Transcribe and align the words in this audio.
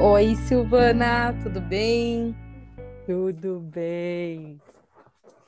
Oi, 0.00 0.34
Silvana, 0.46 1.32
tudo 1.42 1.60
bem? 1.60 2.34
Tudo 3.06 3.60
bem. 3.60 4.60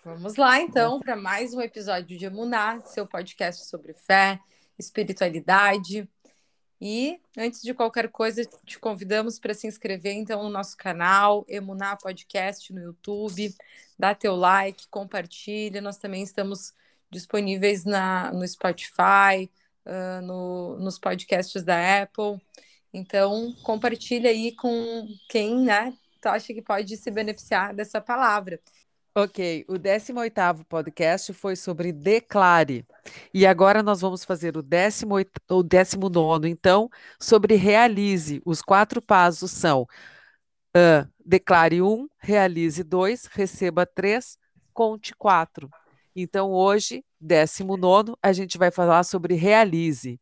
Vamos 0.04 0.36
lá, 0.36 0.60
então, 0.60 0.98
para 1.00 1.14
mais 1.14 1.52
um 1.54 1.60
episódio 1.60 2.16
de 2.16 2.24
Emuná, 2.24 2.80
seu 2.80 3.06
podcast 3.06 3.66
sobre 3.66 3.92
fé, 3.92 4.40
espiritualidade. 4.78 6.08
E, 6.80 7.20
antes 7.36 7.60
de 7.60 7.74
qualquer 7.74 8.08
coisa, 8.08 8.42
te 8.64 8.78
convidamos 8.78 9.38
para 9.38 9.52
se 9.52 9.66
inscrever, 9.66 10.14
então, 10.14 10.42
no 10.42 10.48
nosso 10.48 10.76
canal, 10.76 11.44
Emuná 11.46 11.96
Podcast 11.96 12.72
no 12.72 12.80
YouTube. 12.80 13.54
Dá 13.98 14.14
teu 14.14 14.34
like, 14.34 14.88
compartilha. 14.88 15.82
Nós 15.82 15.98
também 15.98 16.22
estamos 16.22 16.72
disponíveis 17.10 17.84
na, 17.84 18.32
no 18.32 18.46
Spotify, 18.48 19.50
uh, 19.90 20.22
no, 20.22 20.78
nos 20.78 20.98
podcasts 20.98 21.62
da 21.62 22.02
Apple. 22.02 22.40
Então, 22.92 23.52
compartilha 23.62 24.30
aí 24.30 24.54
com 24.54 25.06
quem, 25.28 25.60
né, 25.60 25.92
tu 26.20 26.28
acha 26.28 26.54
que 26.54 26.62
pode 26.62 26.96
se 26.96 27.10
beneficiar 27.10 27.74
dessa 27.74 28.00
palavra. 28.00 28.60
Ok, 29.12 29.64
o 29.68 29.74
18º 29.74 30.64
podcast 30.64 31.32
foi 31.32 31.56
sobre 31.56 31.92
declare. 31.92 32.86
E 33.34 33.44
agora 33.44 33.82
nós 33.82 34.00
vamos 34.00 34.24
fazer 34.24 34.56
o 34.56 34.62
18 34.62 35.30
o 35.50 35.62
19 35.64 36.48
então, 36.48 36.88
sobre 37.18 37.56
realize. 37.56 38.40
Os 38.44 38.62
quatro 38.62 39.02
passos 39.02 39.50
são 39.50 39.82
uh, 40.76 41.08
declare 41.24 41.82
um, 41.82 42.08
realize 42.18 42.84
dois, 42.84 43.26
receba 43.26 43.84
três, 43.84 44.38
conte 44.72 45.12
quatro. 45.16 45.68
Então, 46.14 46.50
hoje, 46.52 47.04
19, 47.20 48.14
a 48.22 48.32
gente 48.32 48.58
vai 48.58 48.70
falar 48.70 49.04
sobre 49.04 49.34
realize. 49.34 50.18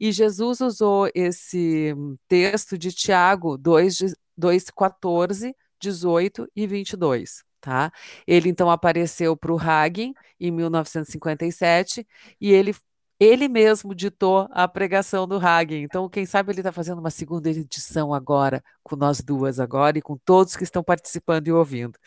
E 0.00 0.12
Jesus 0.12 0.60
usou 0.60 1.10
esse 1.14 1.94
texto 2.28 2.78
de 2.78 2.92
Tiago 2.92 3.56
2, 3.56 4.14
2 4.36 4.70
14, 4.70 5.54
18 5.80 6.48
e 6.54 6.66
22. 6.66 7.44
Tá? 7.60 7.90
Ele 8.26 8.48
então 8.48 8.70
apareceu 8.70 9.36
para 9.36 9.52
o 9.52 9.58
Hagen 9.58 10.14
em 10.38 10.50
1957 10.52 12.06
e 12.40 12.52
ele 12.52 12.72
ele 13.18 13.48
mesmo 13.48 13.94
ditou 13.94 14.46
a 14.50 14.68
pregação 14.68 15.26
do 15.26 15.38
Hagen. 15.38 15.82
Então, 15.82 16.08
quem 16.08 16.26
sabe 16.26 16.52
ele 16.52 16.60
está 16.60 16.70
fazendo 16.70 16.98
uma 16.98 17.10
segunda 17.10 17.48
edição 17.48 18.12
agora, 18.12 18.62
com 18.82 18.94
nós 18.94 19.22
duas 19.22 19.58
agora, 19.58 19.98
e 19.98 20.02
com 20.02 20.18
todos 20.18 20.54
que 20.54 20.64
estão 20.64 20.84
participando 20.84 21.48
e 21.48 21.52
ouvindo. 21.52 21.98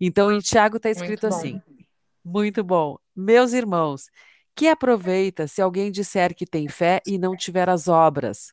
Então, 0.00 0.32
em 0.32 0.40
Tiago 0.40 0.76
está 0.76 0.90
escrito 0.90 1.28
assim: 1.28 1.62
muito 2.28 2.62
bom. 2.62 2.98
Meus 3.16 3.52
irmãos, 3.52 4.10
que 4.54 4.68
aproveita 4.68 5.46
se 5.48 5.62
alguém 5.62 5.90
disser 5.90 6.34
que 6.34 6.46
tem 6.46 6.68
fé 6.68 7.00
e 7.06 7.18
não 7.18 7.36
tiver 7.36 7.68
as 7.68 7.88
obras. 7.88 8.52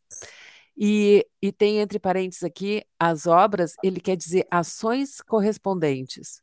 E, 0.78 1.26
e 1.42 1.52
tem 1.52 1.80
entre 1.80 2.00
parênteses 2.00 2.44
aqui, 2.44 2.86
as 3.00 3.28
obras, 3.28 3.76
ele 3.84 4.00
quer 4.00 4.16
dizer 4.16 4.48
ações 4.52 5.22
correspondentes. 5.22 6.42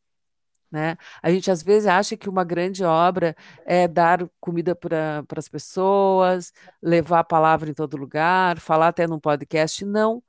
Né? 0.70 0.96
A 1.22 1.30
gente 1.30 1.50
às 1.50 1.62
vezes 1.62 1.86
acha 1.86 2.16
que 2.16 2.28
uma 2.28 2.44
grande 2.44 2.82
obra 2.82 3.36
é 3.66 3.86
dar 3.86 4.26
comida 4.40 4.74
para 4.74 5.24
as 5.36 5.48
pessoas, 5.48 6.52
levar 6.82 7.20
a 7.20 7.24
palavra 7.24 7.70
em 7.70 7.74
todo 7.74 7.96
lugar, 7.96 8.58
falar 8.58 8.88
até 8.88 9.06
num 9.06 9.20
podcast. 9.20 9.84
Não. 9.84 10.22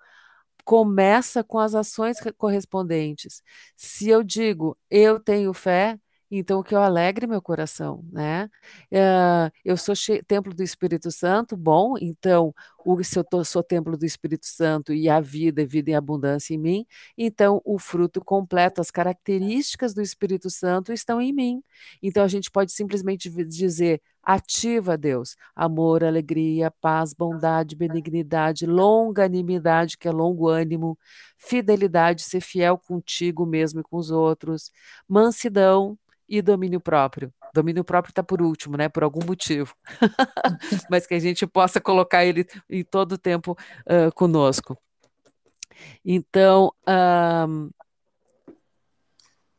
Começa 0.65 1.43
com 1.43 1.59
as 1.59 1.75
ações 1.75 2.17
correspondentes. 2.37 3.41
Se 3.75 4.09
eu 4.09 4.23
digo 4.23 4.77
eu 4.89 5.19
tenho 5.19 5.53
fé, 5.53 5.97
então 6.37 6.63
que 6.63 6.73
eu 6.75 6.81
alegre 6.81 7.27
meu 7.27 7.41
coração, 7.41 8.03
né? 8.11 8.45
Uh, 8.91 9.51
eu 9.63 9.77
sou 9.77 9.95
templo 10.25 10.53
do 10.53 10.63
Espírito 10.63 11.11
Santo, 11.11 11.55
bom, 11.57 11.95
então 12.01 12.53
o, 12.85 13.03
se 13.03 13.17
eu 13.17 13.45
sou 13.45 13.63
templo 13.63 13.97
do 13.97 14.05
Espírito 14.05 14.45
Santo 14.45 14.93
e 14.93 15.09
a 15.09 15.19
vida, 15.19 15.65
vida 15.65 15.91
em 15.91 15.95
abundância 15.95 16.53
em 16.53 16.57
mim, 16.57 16.85
então 17.17 17.61
o 17.65 17.79
fruto 17.79 18.23
completo, 18.23 18.81
as 18.81 18.91
características 18.91 19.93
do 19.93 20.01
Espírito 20.01 20.49
Santo 20.49 20.93
estão 20.93 21.21
em 21.21 21.33
mim. 21.33 21.63
Então 22.01 22.23
a 22.23 22.27
gente 22.27 22.51
pode 22.51 22.71
simplesmente 22.71 23.29
dizer 23.45 24.01
ativa 24.21 24.97
Deus, 24.97 25.35
amor, 25.55 26.03
alegria, 26.03 26.71
paz, 26.71 27.13
bondade, 27.13 27.75
benignidade, 27.75 28.65
longanimidade, 28.65 29.97
que 29.97 30.07
é 30.07 30.11
longo 30.11 30.47
ânimo, 30.47 30.97
fidelidade, 31.37 32.21
ser 32.23 32.41
fiel 32.41 32.77
contigo 32.77 33.45
mesmo 33.45 33.81
e 33.81 33.83
com 33.83 33.97
os 33.97 34.11
outros, 34.11 34.71
mansidão, 35.07 35.97
e 36.27 36.41
domínio 36.41 36.81
próprio. 36.81 37.33
Domínio 37.53 37.83
próprio 37.83 38.11
está 38.11 38.23
por 38.23 38.41
último, 38.41 38.75
né? 38.75 38.89
Por 38.89 39.03
algum 39.03 39.23
motivo. 39.25 39.75
Mas 40.89 41.05
que 41.05 41.13
a 41.13 41.19
gente 41.19 41.45
possa 41.45 41.79
colocar 41.79 42.25
ele 42.25 42.45
em 42.69 42.83
todo 42.83 43.13
o 43.13 43.17
tempo 43.17 43.57
uh, 43.81 44.13
conosco. 44.15 44.77
Então, 46.03 46.71
um, 47.47 47.69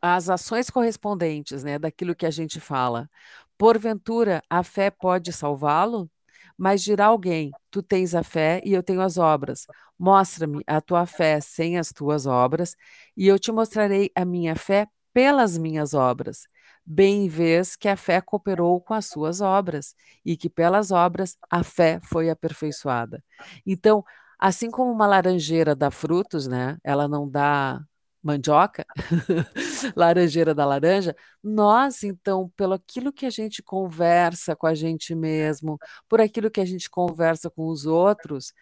as 0.00 0.28
ações 0.28 0.68
correspondentes, 0.68 1.64
né, 1.64 1.78
daquilo 1.78 2.14
que 2.14 2.26
a 2.26 2.30
gente 2.30 2.60
fala. 2.60 3.08
Porventura, 3.56 4.42
a 4.50 4.62
fé 4.62 4.90
pode 4.90 5.32
salvá-lo? 5.32 6.10
Mas 6.58 6.82
dirá 6.82 7.06
alguém: 7.06 7.50
Tu 7.70 7.82
tens 7.82 8.14
a 8.14 8.22
fé 8.22 8.60
e 8.64 8.72
eu 8.72 8.82
tenho 8.82 9.00
as 9.00 9.18
obras. 9.18 9.66
Mostra-me 9.98 10.62
a 10.66 10.80
tua 10.80 11.06
fé 11.06 11.40
sem 11.40 11.78
as 11.78 11.90
tuas 11.92 12.26
obras, 12.26 12.76
e 13.16 13.26
eu 13.26 13.38
te 13.38 13.50
mostrarei 13.52 14.10
a 14.14 14.24
minha 14.24 14.54
fé 14.56 14.86
pelas 15.12 15.56
minhas 15.56 15.94
obras. 15.94 16.48
Bem 16.86 17.28
vês 17.28 17.76
que 17.76 17.88
a 17.88 17.96
fé 17.96 18.20
cooperou 18.20 18.80
com 18.80 18.94
as 18.94 19.06
suas 19.06 19.40
obras, 19.40 19.94
e 20.24 20.36
que 20.36 20.50
pelas 20.50 20.90
obras 20.90 21.36
a 21.50 21.62
fé 21.62 21.98
foi 22.02 22.28
aperfeiçoada. 22.30 23.22
Então, 23.66 24.04
assim 24.38 24.70
como 24.70 24.92
uma 24.92 25.06
laranjeira 25.06 25.74
dá 25.74 25.90
frutos, 25.90 26.46
né? 26.46 26.76
Ela 26.84 27.08
não 27.08 27.28
dá 27.28 27.80
mandioca, 28.22 28.86
laranjeira 29.96 30.54
da 30.54 30.64
laranja, 30.64 31.14
nós, 31.42 32.02
então, 32.02 32.50
pelo 32.56 32.72
aquilo 32.74 33.12
que 33.12 33.26
a 33.26 33.30
gente 33.30 33.62
conversa 33.62 34.56
com 34.56 34.66
a 34.66 34.74
gente 34.74 35.14
mesmo, 35.14 35.78
por 36.08 36.20
aquilo 36.20 36.50
que 36.50 36.60
a 36.60 36.64
gente 36.64 36.88
conversa 36.88 37.50
com 37.50 37.66
os 37.68 37.84
outros, 37.86 38.52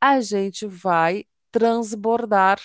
a 0.00 0.20
gente 0.20 0.66
vai 0.66 1.24
transbordar. 1.50 2.58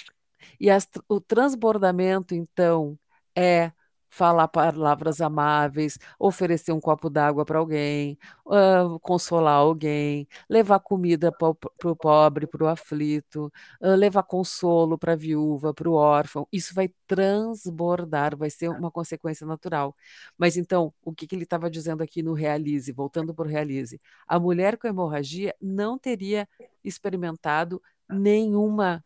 E 0.59 0.69
as, 0.69 0.87
o 1.09 1.19
transbordamento, 1.19 2.33
então, 2.35 2.97
é 3.35 3.71
falar 4.15 4.47
palavras 4.47 5.19
amáveis, 5.19 5.99
oferecer 6.17 6.71
um 6.71 6.79
copo 6.79 7.09
d'água 7.09 7.43
para 7.43 7.59
alguém, 7.59 8.17
uh, 8.45 8.97
consolar 9.01 9.55
alguém, 9.55 10.25
levar 10.49 10.79
comida 10.79 11.33
para 11.33 11.49
o 11.49 11.95
pobre, 11.97 12.47
para 12.47 12.63
o 12.63 12.67
aflito, 12.67 13.51
uh, 13.81 13.89
levar 13.95 14.23
consolo 14.23 14.97
para 14.97 15.13
a 15.13 15.15
viúva, 15.17 15.73
para 15.73 15.89
o 15.89 15.93
órfão. 15.93 16.47
Isso 16.49 16.73
vai 16.73 16.89
transbordar, 17.05 18.37
vai 18.37 18.49
ser 18.49 18.69
uma 18.69 18.89
consequência 18.89 19.45
natural. 19.45 19.93
Mas 20.37 20.55
então, 20.55 20.93
o 21.03 21.13
que, 21.13 21.27
que 21.27 21.35
ele 21.35 21.43
estava 21.43 21.69
dizendo 21.69 22.01
aqui 22.01 22.23
no 22.23 22.33
Realize, 22.33 22.89
voltando 22.93 23.33
para 23.33 23.45
o 23.45 23.49
Realize? 23.49 23.99
A 24.25 24.39
mulher 24.39 24.77
com 24.77 24.87
hemorragia 24.87 25.53
não 25.61 25.97
teria 25.99 26.47
experimentado 26.83 27.81
nenhuma. 28.09 29.03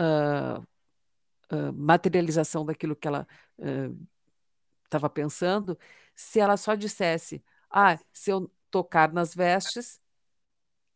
Uh, 0.00 0.60
materialização 1.72 2.64
daquilo 2.64 2.96
que 2.96 3.06
ela 3.06 3.28
estava 4.96 5.10
pensando, 5.10 5.78
se 6.14 6.40
ela 6.40 6.56
só 6.56 6.74
dissesse: 6.74 7.42
Ah, 7.70 7.98
se 8.12 8.30
eu 8.30 8.50
tocar 8.70 9.12
nas 9.12 9.34
vestes, 9.34 10.00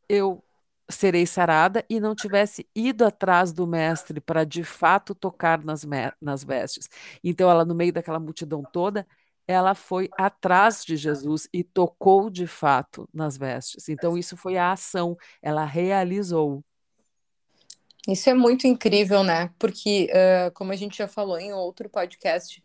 eu 0.08 0.42
serei 0.90 1.26
sarada, 1.26 1.84
e 1.88 2.00
não 2.00 2.14
tivesse 2.14 2.66
ido 2.74 3.04
atrás 3.04 3.52
do 3.52 3.66
mestre 3.66 4.20
para 4.20 4.44
de 4.44 4.64
fato 4.64 5.14
tocar 5.14 5.62
nas, 5.62 5.84
nas 6.20 6.42
vestes. 6.42 6.88
Então, 7.22 7.50
ela, 7.50 7.64
no 7.64 7.74
meio 7.74 7.92
daquela 7.92 8.18
multidão 8.18 8.62
toda, 8.62 9.06
ela 9.46 9.74
foi 9.74 10.08
atrás 10.16 10.84
de 10.84 10.96
Jesus 10.96 11.48
e 11.52 11.62
tocou 11.62 12.30
de 12.30 12.46
fato 12.46 13.08
nas 13.12 13.36
vestes. 13.36 13.88
Então, 13.88 14.16
isso 14.16 14.36
foi 14.36 14.56
a 14.56 14.72
ação, 14.72 15.16
ela 15.42 15.64
realizou. 15.64 16.64
Isso 18.06 18.30
é 18.30 18.34
muito 18.34 18.66
incrível, 18.66 19.22
né? 19.22 19.50
Porque, 19.58 20.10
uh, 20.10 20.52
como 20.54 20.72
a 20.72 20.76
gente 20.76 20.96
já 20.96 21.06
falou 21.06 21.38
em 21.38 21.52
outro 21.52 21.88
podcast, 21.90 22.62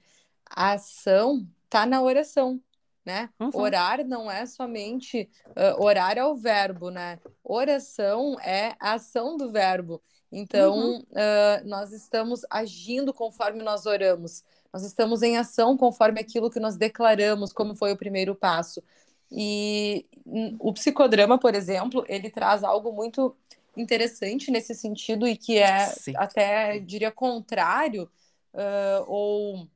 a 0.50 0.74
ação 0.74 1.48
está 1.66 1.86
na 1.86 2.02
oração, 2.02 2.62
né? 3.06 3.30
Uhum. 3.40 3.50
Orar 3.54 4.06
não 4.06 4.32
é 4.32 4.46
somente 4.46 5.30
uh, 5.48 5.84
orar 5.84 6.18
é 6.18 6.26
o 6.26 6.36
verbo, 6.36 6.90
né? 6.90 7.20
Oração 7.44 8.40
é 8.40 8.76
a 8.80 8.94
ação 8.94 9.38
do 9.38 9.52
verbo. 9.52 10.02
Então, 10.32 10.76
uhum. 10.76 11.00
uh, 11.00 11.68
nós 11.68 11.92
estamos 11.92 12.42
agindo 12.50 13.14
conforme 13.14 13.62
nós 13.62 13.86
oramos. 13.86 14.44
Nós 14.74 14.84
estamos 14.84 15.22
em 15.22 15.38
ação 15.38 15.78
conforme 15.78 16.20
aquilo 16.20 16.50
que 16.50 16.60
nós 16.60 16.76
declaramos, 16.76 17.54
como 17.54 17.76
foi 17.76 17.92
o 17.92 17.98
primeiro 17.98 18.34
passo. 18.34 18.82
E 19.32 20.06
o 20.60 20.72
psicodrama, 20.74 21.40
por 21.40 21.54
exemplo, 21.56 22.04
ele 22.08 22.30
traz 22.30 22.64
algo 22.64 22.92
muito 22.92 23.36
interessante 23.76 24.52
nesse 24.52 24.76
sentido 24.76 25.28
e 25.28 25.36
que 25.36 25.58
é 25.58 25.88
Sim. 25.88 26.14
até 26.16 26.80
diria 26.80 27.12
contrário 27.12 28.10
uh, 28.54 29.04
ou, 29.08 29.56
ou, 29.56 29.68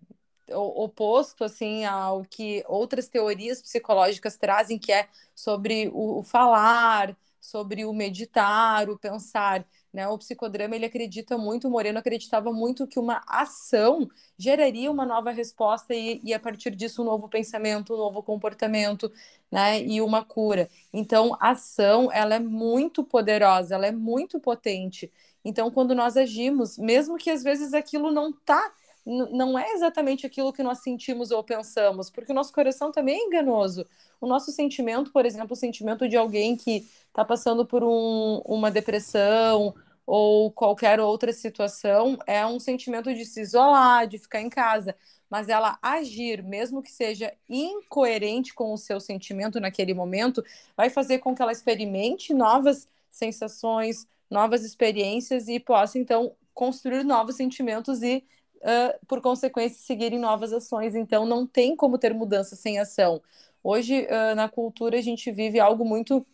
oposto 0.52 1.44
assim 1.44 1.86
ao 1.86 2.24
que 2.24 2.64
outras 2.68 3.08
teorias 3.08 3.62
psicológicas 3.62 4.38
trazem 4.38 4.80
que 4.80 4.92
é 4.92 5.08
sobre 5.36 5.90
o, 5.94 6.24
falar 6.24 7.16
sobre 7.48 7.86
o 7.86 7.94
meditar, 7.94 8.90
o 8.90 8.98
pensar. 8.98 9.66
Né? 9.94 10.08
O 10.08 10.18
psicodrama 10.18 10.76
ele 10.76 10.86
acredita 10.86 11.38
muito, 11.38 11.68
o 11.68 11.72
Moreno 11.72 11.98
acreditava 11.98 12.52
muito 12.52 12.86
que 12.86 13.00
uma 13.00 13.22
ação 13.26 14.08
geraria 14.38 14.92
uma 14.92 15.06
nova 15.06 15.32
resposta 15.32 15.94
e, 15.96 16.20
e 16.24 16.34
a 16.34 16.40
partir 16.40 16.76
disso 16.76 17.02
um 17.02 17.06
novo 17.06 17.30
pensamento, 17.30 17.94
um 17.94 17.98
novo 17.98 18.22
comportamento, 18.22 19.12
né? 19.52 19.82
E 19.82 20.02
uma 20.02 20.24
cura. 20.24 20.70
Então, 20.92 21.36
a 21.40 21.52
ação 21.52 22.12
ela 22.12 22.36
é 22.36 22.40
muito 22.40 23.04
poderosa, 23.04 23.76
ela 23.76 23.88
é 23.88 23.92
muito 23.92 24.40
potente. 24.40 25.12
Então, 25.44 25.72
quando 25.72 25.96
nós 25.96 26.18
agimos, 26.18 26.78
mesmo 26.78 27.18
que 27.18 27.30
às 27.30 27.42
vezes 27.44 27.74
aquilo 27.74 28.12
não 28.12 28.32
está 28.32 28.74
não 29.08 29.58
é 29.58 29.72
exatamente 29.72 30.26
aquilo 30.26 30.52
que 30.52 30.62
nós 30.62 30.80
sentimos 30.80 31.32
ou 31.32 31.42
pensamos, 31.42 32.10
porque 32.10 32.32
o 32.32 32.36
nosso 32.36 32.52
coração 32.52 32.92
também 32.92 33.18
é 33.18 33.24
enganoso. 33.24 33.88
O 34.20 34.28
nosso 34.28 34.52
sentimento, 34.52 35.12
por 35.14 35.26
exemplo, 35.26 35.54
o 35.54 35.56
sentimento 35.56 36.10
de 36.10 36.18
alguém 36.18 36.58
que 36.58 36.86
está 37.08 37.24
passando 37.24 37.66
por 37.66 37.84
um, 37.84 38.42
uma 38.46 38.70
depressão 38.70 39.74
ou 40.06 40.52
qualquer 40.52 41.00
outra 41.00 41.32
situação, 41.32 42.18
é 42.28 42.46
um 42.46 42.60
sentimento 42.60 43.14
de 43.14 43.26
se 43.26 43.42
isolar, 43.42 44.08
de 44.08 44.18
ficar 44.18 44.42
em 44.42 44.50
casa. 44.50 44.96
Mas 45.30 45.48
ela 45.48 45.78
agir, 45.82 46.44
mesmo 46.44 46.82
que 46.82 46.92
seja 46.92 47.34
incoerente 47.50 48.54
com 48.54 48.74
o 48.74 48.78
seu 48.78 49.00
sentimento 49.00 49.60
naquele 49.60 49.94
momento, 49.94 50.44
vai 50.76 50.90
fazer 50.90 51.20
com 51.20 51.34
que 51.36 51.42
ela 51.42 51.52
experimente 51.52 52.34
novas 52.34 52.88
sensações, 53.10 54.06
novas 54.30 54.64
experiências 54.64 55.48
e 55.48 55.60
possa, 55.60 55.98
então, 55.98 56.34
construir 56.54 57.04
novos 57.04 57.36
sentimentos 57.36 58.02
e 58.02 58.24
uh, 58.58 59.06
por 59.08 59.22
consequência, 59.22 59.80
seguirem 59.80 60.20
novas 60.20 60.54
ações. 60.54 60.96
Então, 60.96 61.26
não 61.26 61.46
tem 61.46 61.76
como 61.76 61.98
ter 61.98 62.14
mudança 62.14 62.56
sem 62.56 62.80
ação. 62.80 63.22
Hoje, 63.64 64.06
uh, 64.06 64.36
na 64.36 64.48
cultura, 64.50 64.98
a 64.98 65.02
gente 65.02 65.32
vive 65.32 65.60
algo 65.60 65.84
muito 65.84 66.26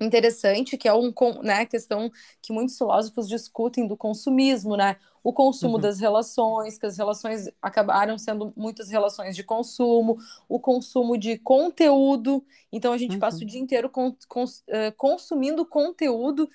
interessante, 0.00 0.78
que 0.78 0.88
é 0.88 0.94
um, 0.94 1.12
né, 1.42 1.66
questão 1.66 2.10
que 2.40 2.52
muitos 2.52 2.76
filósofos 2.78 3.28
discutem 3.28 3.86
do 3.86 3.96
consumismo, 3.96 4.76
né? 4.76 4.96
O 5.22 5.34
consumo 5.34 5.74
uhum. 5.74 5.80
das 5.80 6.00
relações, 6.00 6.78
que 6.78 6.86
as 6.86 6.96
relações 6.96 7.50
acabaram 7.60 8.16
sendo 8.16 8.54
muitas 8.56 8.88
relações 8.88 9.36
de 9.36 9.44
consumo, 9.44 10.16
o 10.48 10.58
consumo 10.58 11.18
de 11.18 11.36
conteúdo. 11.38 12.42
Então, 12.72 12.92
a 12.94 12.98
gente 12.98 13.14
uhum. 13.14 13.20
passa 13.20 13.42
o 13.42 13.46
dia 13.46 13.60
inteiro 13.60 13.90
con, 13.90 14.16
con, 14.26 14.44
uh, 14.44 14.48
consumindo 14.96 15.66
conteúdo 15.66 16.48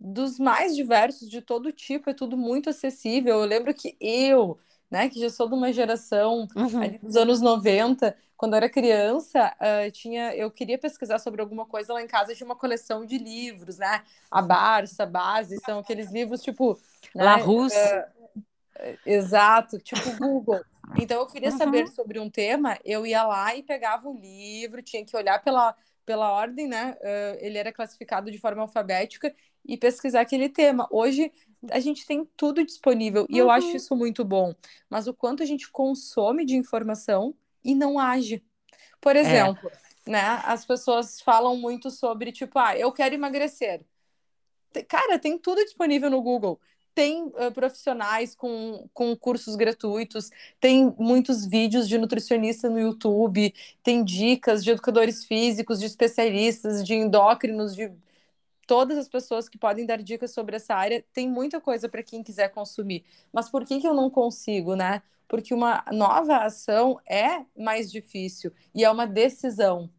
dos 0.00 0.38
mais 0.38 0.76
diversos, 0.76 1.28
de 1.28 1.40
todo 1.40 1.72
tipo, 1.72 2.10
é 2.10 2.14
tudo 2.14 2.36
muito 2.36 2.70
acessível. 2.70 3.40
Eu 3.40 3.46
lembro 3.46 3.74
que 3.74 3.96
eu, 4.00 4.58
né, 4.90 5.08
que 5.08 5.20
já 5.20 5.28
sou 5.28 5.48
de 5.48 5.54
uma 5.54 5.72
geração 5.72 6.46
uhum. 6.54 6.82
ali 6.82 6.98
dos 6.98 7.16
anos 7.16 7.40
90, 7.40 8.16
quando 8.36 8.52
eu 8.52 8.58
era 8.58 8.70
criança, 8.70 9.52
uh, 9.60 9.90
tinha, 9.90 10.34
eu 10.36 10.48
queria 10.50 10.78
pesquisar 10.78 11.18
sobre 11.18 11.40
alguma 11.40 11.66
coisa 11.66 11.92
lá 11.92 12.00
em 12.00 12.06
casa, 12.06 12.34
tinha 12.34 12.46
uma 12.46 12.54
coleção 12.54 13.04
de 13.04 13.18
livros, 13.18 13.78
né? 13.78 14.04
A 14.30 14.40
Barça, 14.40 15.02
a 15.02 15.06
Base, 15.06 15.58
são 15.64 15.80
aqueles 15.80 16.12
livros 16.12 16.40
tipo. 16.40 16.78
Né, 17.14 17.24
La 17.24 17.36
Russe. 17.36 17.76
Uh, 17.76 18.96
exato, 19.04 19.78
tipo 19.80 20.16
Google. 20.16 20.60
Então 20.96 21.18
eu 21.18 21.26
queria 21.26 21.50
uhum. 21.50 21.58
saber 21.58 21.88
sobre 21.88 22.20
um 22.20 22.30
tema, 22.30 22.78
eu 22.84 23.04
ia 23.04 23.24
lá 23.24 23.54
e 23.56 23.62
pegava 23.62 24.08
um 24.08 24.18
livro, 24.18 24.82
tinha 24.82 25.04
que 25.04 25.16
olhar 25.16 25.42
pela, 25.42 25.74
pela 26.06 26.30
ordem, 26.30 26.68
né? 26.68 26.96
Uh, 27.00 27.38
ele 27.40 27.58
era 27.58 27.72
classificado 27.72 28.30
de 28.30 28.38
forma 28.38 28.62
alfabética 28.62 29.34
e 29.68 29.76
pesquisar 29.76 30.22
aquele 30.22 30.48
tema. 30.48 30.88
Hoje 30.90 31.30
a 31.70 31.78
gente 31.78 32.06
tem 32.06 32.26
tudo 32.36 32.64
disponível 32.64 33.26
e 33.28 33.34
uhum. 33.34 33.46
eu 33.46 33.50
acho 33.50 33.76
isso 33.76 33.94
muito 33.94 34.24
bom. 34.24 34.54
Mas 34.88 35.06
o 35.06 35.12
quanto 35.12 35.42
a 35.42 35.46
gente 35.46 35.70
consome 35.70 36.46
de 36.46 36.56
informação 36.56 37.34
e 37.62 37.74
não 37.74 37.98
age. 37.98 38.42
Por 39.00 39.14
é. 39.14 39.20
exemplo, 39.20 39.70
é. 40.06 40.10
né, 40.10 40.42
as 40.44 40.64
pessoas 40.64 41.20
falam 41.20 41.56
muito 41.56 41.90
sobre, 41.90 42.32
tipo, 42.32 42.58
ah, 42.58 42.76
eu 42.76 42.90
quero 42.90 43.14
emagrecer. 43.14 43.84
Cara, 44.88 45.18
tem 45.18 45.36
tudo 45.38 45.62
disponível 45.62 46.10
no 46.10 46.22
Google. 46.22 46.58
Tem 46.94 47.26
uh, 47.26 47.52
profissionais 47.54 48.34
com, 48.34 48.88
com 48.92 49.14
cursos 49.16 49.54
gratuitos, 49.54 50.30
tem 50.58 50.92
muitos 50.98 51.46
vídeos 51.46 51.88
de 51.88 51.96
nutricionista 51.96 52.68
no 52.68 52.80
YouTube, 52.80 53.54
tem 53.84 54.02
dicas 54.02 54.64
de 54.64 54.72
educadores 54.72 55.24
físicos, 55.24 55.78
de 55.78 55.86
especialistas, 55.86 56.84
de 56.84 56.94
endócrinos, 56.94 57.76
de 57.76 57.92
todas 58.68 58.98
as 58.98 59.08
pessoas 59.08 59.48
que 59.48 59.58
podem 59.58 59.86
dar 59.86 60.02
dicas 60.02 60.32
sobre 60.32 60.56
essa 60.56 60.74
área, 60.74 61.04
tem 61.12 61.28
muita 61.28 61.60
coisa 61.60 61.88
para 61.88 62.02
quem 62.02 62.22
quiser 62.22 62.50
consumir. 62.50 63.04
Mas 63.32 63.48
por 63.50 63.64
que, 63.64 63.80
que 63.80 63.88
eu 63.88 63.94
não 63.94 64.10
consigo, 64.10 64.76
né? 64.76 65.02
Porque 65.26 65.54
uma 65.54 65.84
nova 65.92 66.38
ação 66.38 67.00
é 67.08 67.44
mais 67.56 67.90
difícil 67.90 68.52
e 68.74 68.84
é 68.84 68.90
uma 68.90 69.06
decisão. 69.06 69.90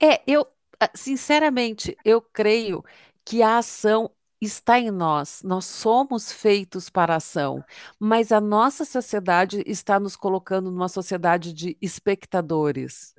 É, 0.00 0.22
eu, 0.26 0.46
ah, 0.80 0.90
sinceramente, 0.94 1.96
eu 2.04 2.20
creio 2.20 2.84
que 3.24 3.42
a 3.42 3.58
ação 3.58 4.10
está 4.40 4.78
em 4.78 4.90
nós. 4.90 5.42
Nós 5.42 5.64
somos 5.64 6.32
feitos 6.32 6.90
para 6.90 7.16
ação, 7.16 7.64
mas 7.98 8.32
a 8.32 8.40
nossa 8.40 8.84
sociedade 8.84 9.62
está 9.66 9.98
nos 10.00 10.16
colocando 10.16 10.70
numa 10.70 10.88
sociedade 10.88 11.52
de 11.52 11.76
espectadores. 11.80 13.14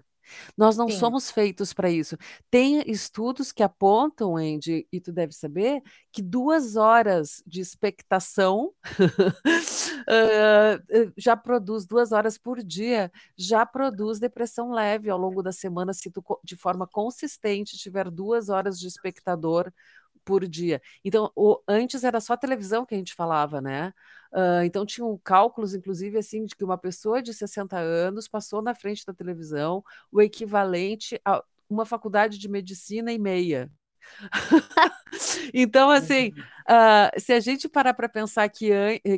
Nós 0.57 0.77
não 0.77 0.89
Sim. 0.89 0.97
somos 0.97 1.31
feitos 1.31 1.73
para 1.73 1.89
isso. 1.89 2.17
Tem 2.49 2.83
estudos 2.89 3.51
que 3.51 3.63
apontam, 3.63 4.37
Andy, 4.37 4.87
e 4.91 4.99
tu 4.99 5.11
deve 5.11 5.33
saber, 5.33 5.81
que 6.11 6.21
duas 6.21 6.75
horas 6.75 7.41
de 7.45 7.61
expectação 7.61 8.71
uh, 8.99 10.83
já 11.17 11.35
produz, 11.35 11.85
duas 11.85 12.11
horas 12.11 12.37
por 12.37 12.63
dia, 12.63 13.11
já 13.37 13.65
produz 13.65 14.19
depressão 14.19 14.71
leve 14.71 15.09
ao 15.09 15.17
longo 15.17 15.41
da 15.41 15.51
semana, 15.51 15.93
se 15.93 16.11
tu 16.11 16.23
de 16.43 16.55
forma 16.55 16.87
consistente 16.87 17.77
tiver 17.77 18.09
duas 18.09 18.49
horas 18.49 18.79
de 18.79 18.87
espectador 18.87 19.71
por 20.25 20.47
dia. 20.47 20.81
Então, 21.03 21.31
o, 21.35 21.61
antes 21.67 22.03
era 22.03 22.19
só 22.19 22.35
televisão 22.35 22.85
que 22.85 22.95
a 22.95 22.97
gente 22.97 23.13
falava, 23.13 23.61
né? 23.61 23.93
Uh, 24.35 24.65
então, 24.65 24.85
tinham 24.85 25.17
cálculos, 25.23 25.73
inclusive, 25.73 26.17
assim, 26.17 26.43
de 26.43 26.53
que 26.57 26.63
uma 26.65 26.77
pessoa 26.77 27.21
de 27.21 27.33
60 27.33 27.77
anos 27.77 28.27
passou 28.27 28.61
na 28.61 28.75
frente 28.75 29.05
da 29.05 29.13
televisão 29.13 29.81
o 30.11 30.21
equivalente 30.21 31.17
a 31.23 31.41
uma 31.69 31.85
faculdade 31.85 32.37
de 32.37 32.49
medicina 32.49 33.13
e 33.13 33.17
meia. 33.17 33.71
então, 35.53 35.89
assim, 35.89 36.33
uh, 36.69 37.17
se 37.17 37.31
a 37.31 37.39
gente 37.39 37.69
parar 37.69 37.93
para 37.93 38.09
pensar 38.09 38.49
que, 38.49 38.69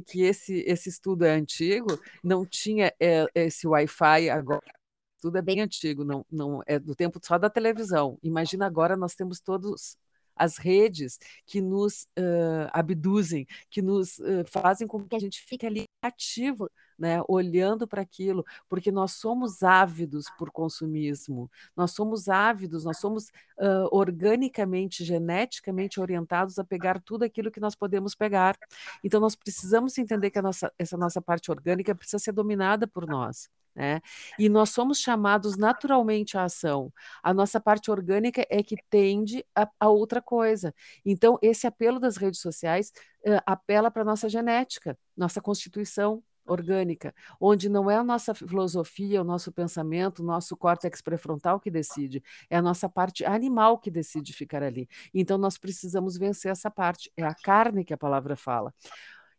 que 0.06 0.22
esse, 0.22 0.64
esse 0.68 0.88
estudo 0.88 1.26
é 1.26 1.32
antigo, 1.32 2.00
não 2.24 2.46
tinha 2.46 2.94
é, 3.00 3.26
esse 3.34 3.68
Wi-Fi 3.68 4.30
agora, 4.30 4.72
tudo 5.20 5.40
é 5.40 5.42
bem 5.42 5.62
antigo, 5.62 6.04
não, 6.06 6.24
não 6.32 6.62
é 6.68 6.78
do 6.78 6.96
tempo 6.96 7.20
só 7.24 7.40
da 7.40 7.50
televisão. 7.50 8.20
Imagina 8.22 8.68
agora 8.68 8.96
nós 8.96 9.16
temos 9.16 9.40
todos 9.40 9.98
as 10.38 10.58
redes 10.58 11.20
que 11.46 11.62
nos 11.62 12.04
uh, 12.18 12.70
abduzem, 12.72 13.46
que 13.70 13.82
nos 13.82 14.20
uh, 14.20 14.46
fazem 14.48 14.88
com 14.88 15.04
que 15.08 15.16
a 15.16 15.20
gente 15.20 15.42
fique 15.42 15.66
ali 15.66 15.86
ativo, 16.02 16.70
né, 16.98 17.22
olhando 17.28 17.88
para 17.88 18.02
aquilo, 18.02 18.44
porque 18.68 18.92
nós 18.92 19.14
somos 19.14 19.62
ávidos 19.62 20.26
por 20.38 20.52
consumismo, 20.52 21.50
nós 21.76 21.92
somos 21.92 22.28
ávidos, 22.28 22.84
nós 22.84 22.98
somos 22.98 23.26
uh, 23.60 23.88
organicamente, 23.92 25.04
geneticamente 25.04 26.00
orientados 26.00 26.58
a 26.58 26.64
pegar 26.64 27.00
tudo 27.02 27.24
aquilo 27.24 27.52
que 27.52 27.60
nós 27.60 27.76
podemos 27.76 28.16
pegar. 28.16 28.58
Então, 29.04 29.20
nós 29.20 29.36
precisamos 29.36 29.98
entender 29.98 30.32
que 30.32 30.42
nossa, 30.42 30.72
essa 30.78 30.98
nossa 30.98 31.22
parte 31.22 31.52
orgânica 31.52 31.94
precisa 31.94 32.20
ser 32.20 32.32
dominada 32.32 32.88
por 32.88 33.06
nós. 33.08 33.50
Né? 33.78 34.02
E 34.40 34.50
nós 34.50 34.72
somos 34.72 34.98
chamados 34.98 35.56
naturalmente 35.56 36.36
à 36.36 36.46
ação. 36.46 36.92
A 37.22 37.32
nossa 37.32 37.60
parte 37.60 37.92
orgânica 37.92 38.44
é 38.50 38.64
que 38.64 38.76
tende 38.90 39.46
a, 39.56 39.70
a 39.80 39.88
outra 39.88 40.20
coisa. 40.20 40.74
Então, 41.06 41.38
esse 41.44 41.68
apelo 41.68 42.00
das 42.00 42.18
redes 42.18 42.42
sociais 42.42 42.92
uh, 43.28 43.40
apela 43.46 43.92
para 43.92 44.02
a 44.02 44.06
nossa 44.06 44.28
genética, 44.28 44.98
nossa 45.16 45.40
constituição 45.40 46.24
orgânica, 46.44 47.14
onde 47.40 47.70
não 47.70 47.92
é 47.92 47.98
a 47.98 48.04
nossa 48.04 48.34
filosofia, 48.34 49.22
o 49.22 49.24
nosso 49.24 49.52
pensamento, 49.52 50.24
o 50.24 50.26
nosso 50.26 50.58
córtex 50.58 51.00
pré-frontal 51.00 51.60
que 51.60 51.70
decide, 51.70 52.24
é 52.50 52.58
a 52.58 52.62
nossa 52.64 52.90
parte 52.90 53.24
animal 53.26 53.78
que 53.78 53.92
decide 53.92 54.34
ficar 54.34 54.64
ali. 54.64 54.90
Então, 55.14 55.38
nós 55.38 55.60
precisamos 55.60 56.18
vencer 56.18 56.52
essa 56.52 56.72
parte. 56.72 57.12
É 57.16 57.24
a 57.24 57.36
carne 57.36 57.86
que 57.86 57.94
a 57.94 57.98
palavra 57.98 58.36
fala. 58.36 58.74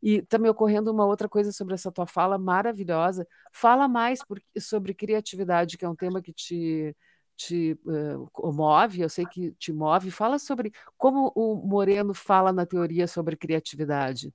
E 0.02 0.16
está 0.16 0.38
me 0.38 0.48
ocorrendo 0.48 0.92
uma 0.92 1.04
outra 1.04 1.28
coisa 1.28 1.52
sobre 1.52 1.74
essa 1.74 1.90
tua 1.90 2.06
fala 2.06 2.38
maravilhosa. 2.38 3.26
Fala 3.52 3.88
mais 3.88 4.24
por, 4.24 4.40
sobre 4.58 4.94
criatividade, 4.94 5.76
que 5.76 5.84
é 5.84 5.88
um 5.88 5.96
tema 5.96 6.22
que 6.22 6.32
te, 6.32 6.96
te 7.36 7.78
uh, 7.84 8.52
move, 8.52 9.00
eu 9.00 9.08
sei 9.08 9.26
que 9.26 9.52
te 9.52 9.72
move. 9.72 10.10
Fala 10.10 10.38
sobre 10.38 10.72
como 10.96 11.32
o 11.34 11.56
Moreno 11.56 12.14
fala 12.14 12.52
na 12.52 12.64
teoria 12.64 13.06
sobre 13.06 13.36
criatividade. 13.36 14.32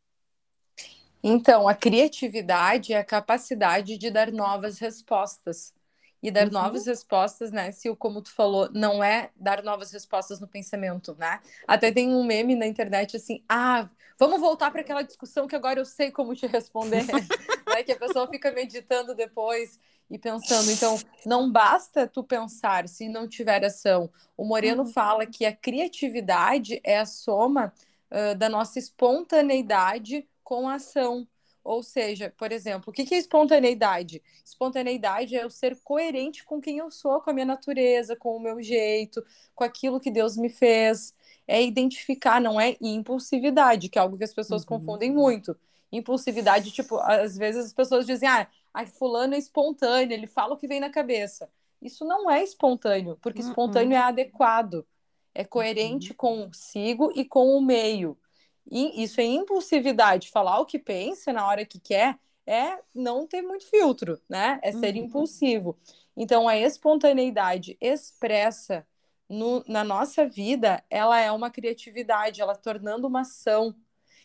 Então, 1.24 1.70
a 1.70 1.74
criatividade 1.74 2.92
é 2.92 2.98
a 2.98 3.06
capacidade 3.06 3.98
de 3.98 4.12
dar 4.12 4.30
novas 4.32 4.78
respostas 4.80 5.74
e 6.24 6.32
dar 6.32 6.48
uhum. 6.48 6.54
novas 6.54 6.86
respostas, 6.88 7.52
né? 7.52 7.74
Se 7.74 7.90
o 7.90 7.96
como 7.98 8.22
tu 8.22 8.32
falou, 8.32 8.70
não 8.72 9.04
é 9.04 9.30
dar 9.36 9.62
novas 9.62 9.92
respostas 9.92 10.40
no 10.40 10.48
pensamento, 10.48 11.14
né? 11.20 11.42
Até 11.68 11.92
tem 11.92 12.16
um 12.16 12.24
meme 12.24 12.56
na 12.56 12.66
internet 12.66 13.18
assim: 13.18 13.44
"Ah, 13.48 13.90
vamos 14.18 14.40
voltar 14.40 14.72
para 14.72 14.80
aquela 14.80 15.02
discussão 15.02 15.46
que 15.46 15.56
agora 15.56 15.82
eu 15.82 15.86
sei 15.86 16.12
como 16.12 16.34
te 16.34 16.48
responder", 16.48 17.04
né? 17.68 17.84
Que 17.84 17.92
a 17.92 18.00
pessoa 18.00 18.26
fica 18.30 18.50
meditando 18.52 19.14
depois. 19.14 19.82
e 20.10 20.18
pensando. 20.18 20.72
Então, 20.72 20.98
não 21.26 21.52
basta 21.52 22.08
tu 22.08 22.24
pensar 22.24 22.88
se 22.88 23.10
não 23.10 23.28
tiver 23.28 23.66
ação. 23.66 24.10
O 24.38 24.46
Moreno 24.46 24.84
uhum. 24.84 24.94
fala 24.94 25.26
que 25.26 25.46
a 25.46 25.54
criatividade 25.54 26.80
é 26.84 27.00
a 27.00 27.06
soma 27.06 27.74
uh, 28.12 28.36
da 28.36 28.48
nossa 28.48 28.80
espontaneidade 28.80 30.28
com 30.44 30.70
a 30.70 30.76
ação. 30.76 31.28
Ou 31.64 31.82
seja, 31.82 32.34
por 32.38 32.52
exemplo, 32.52 32.90
o 32.90 32.92
que 32.92 33.14
é 33.14 33.18
espontaneidade? 33.18 34.22
Espontaneidade 34.44 35.36
é 35.36 35.44
eu 35.44 35.50
ser 35.50 35.80
coerente 35.82 36.44
com 36.44 36.60
quem 36.60 36.80
eu 36.80 36.92
sou, 36.92 37.22
com 37.22 37.30
a 37.30 37.34
minha 37.34 37.46
natureza, 37.46 38.16
com 38.16 38.36
o 38.36 38.40
meu 38.40 38.62
jeito, 38.62 39.24
com 39.56 39.64
aquilo 39.64 40.00
que 40.00 40.12
Deus 40.12 40.36
me 40.36 40.50
fez. 40.50 41.16
É 41.48 41.62
identificar, 41.64 42.42
não 42.42 42.60
é 42.60 42.76
impulsividade, 42.82 43.88
que 43.88 43.98
é 43.98 44.02
algo 44.02 44.18
que 44.18 44.24
as 44.24 44.34
pessoas 44.34 44.64
uhum. 44.64 44.80
confundem 44.80 45.12
muito. 45.12 45.56
Impulsividade, 45.92 46.72
tipo, 46.72 46.98
às 46.98 47.38
vezes 47.38 47.68
as 47.68 47.74
pessoas 47.74 48.06
dizem, 48.06 48.28
ah, 48.28 48.48
a 48.74 48.86
fulano 48.86 49.36
é 49.36 49.38
espontâneo, 49.38 50.14
ele 50.14 50.28
fala 50.28 50.56
o 50.56 50.58
que 50.58 50.68
vem 50.68 50.80
na 50.80 50.90
cabeça. 50.90 51.50
Isso 51.82 52.04
não 52.04 52.30
é 52.30 52.44
espontâneo, 52.44 53.18
porque 53.22 53.42
uhum. 53.42 53.50
espontâneo 53.50 53.96
é 53.96 54.00
adequado, 54.00 54.86
é 55.34 55.46
coerente 55.46 56.12
uhum. 56.12 56.18
consigo 56.18 57.12
e 57.16 57.24
com 57.24 57.56
o 57.56 57.62
meio. 57.62 58.18
Isso 58.70 59.20
é 59.20 59.26
impulsividade, 59.26 60.32
falar 60.32 60.60
o 60.60 60.66
que 60.66 60.80
pensa 60.80 61.34
na 61.34 61.46
hora 61.48 61.66
que 61.66 61.80
quer 61.80 62.18
é 62.46 62.80
não 62.94 63.26
ter 63.28 63.42
muito 63.42 63.66
filtro, 63.70 64.20
né? 64.28 64.60
É 64.62 64.72
ser 64.72 64.96
uhum. 64.96 65.06
impulsivo. 65.06 65.78
Então, 66.16 66.48
a 66.48 66.58
espontaneidade 66.58 67.78
expressa 67.80 68.86
no, 69.30 69.64
na 69.68 69.84
nossa 69.84 70.28
vida, 70.28 70.84
ela 70.90 71.20
é 71.20 71.32
uma 71.32 71.50
criatividade, 71.50 72.42
ela 72.42 72.56
tornando 72.56 73.08
uma 73.08 73.22
ação. 73.22 73.76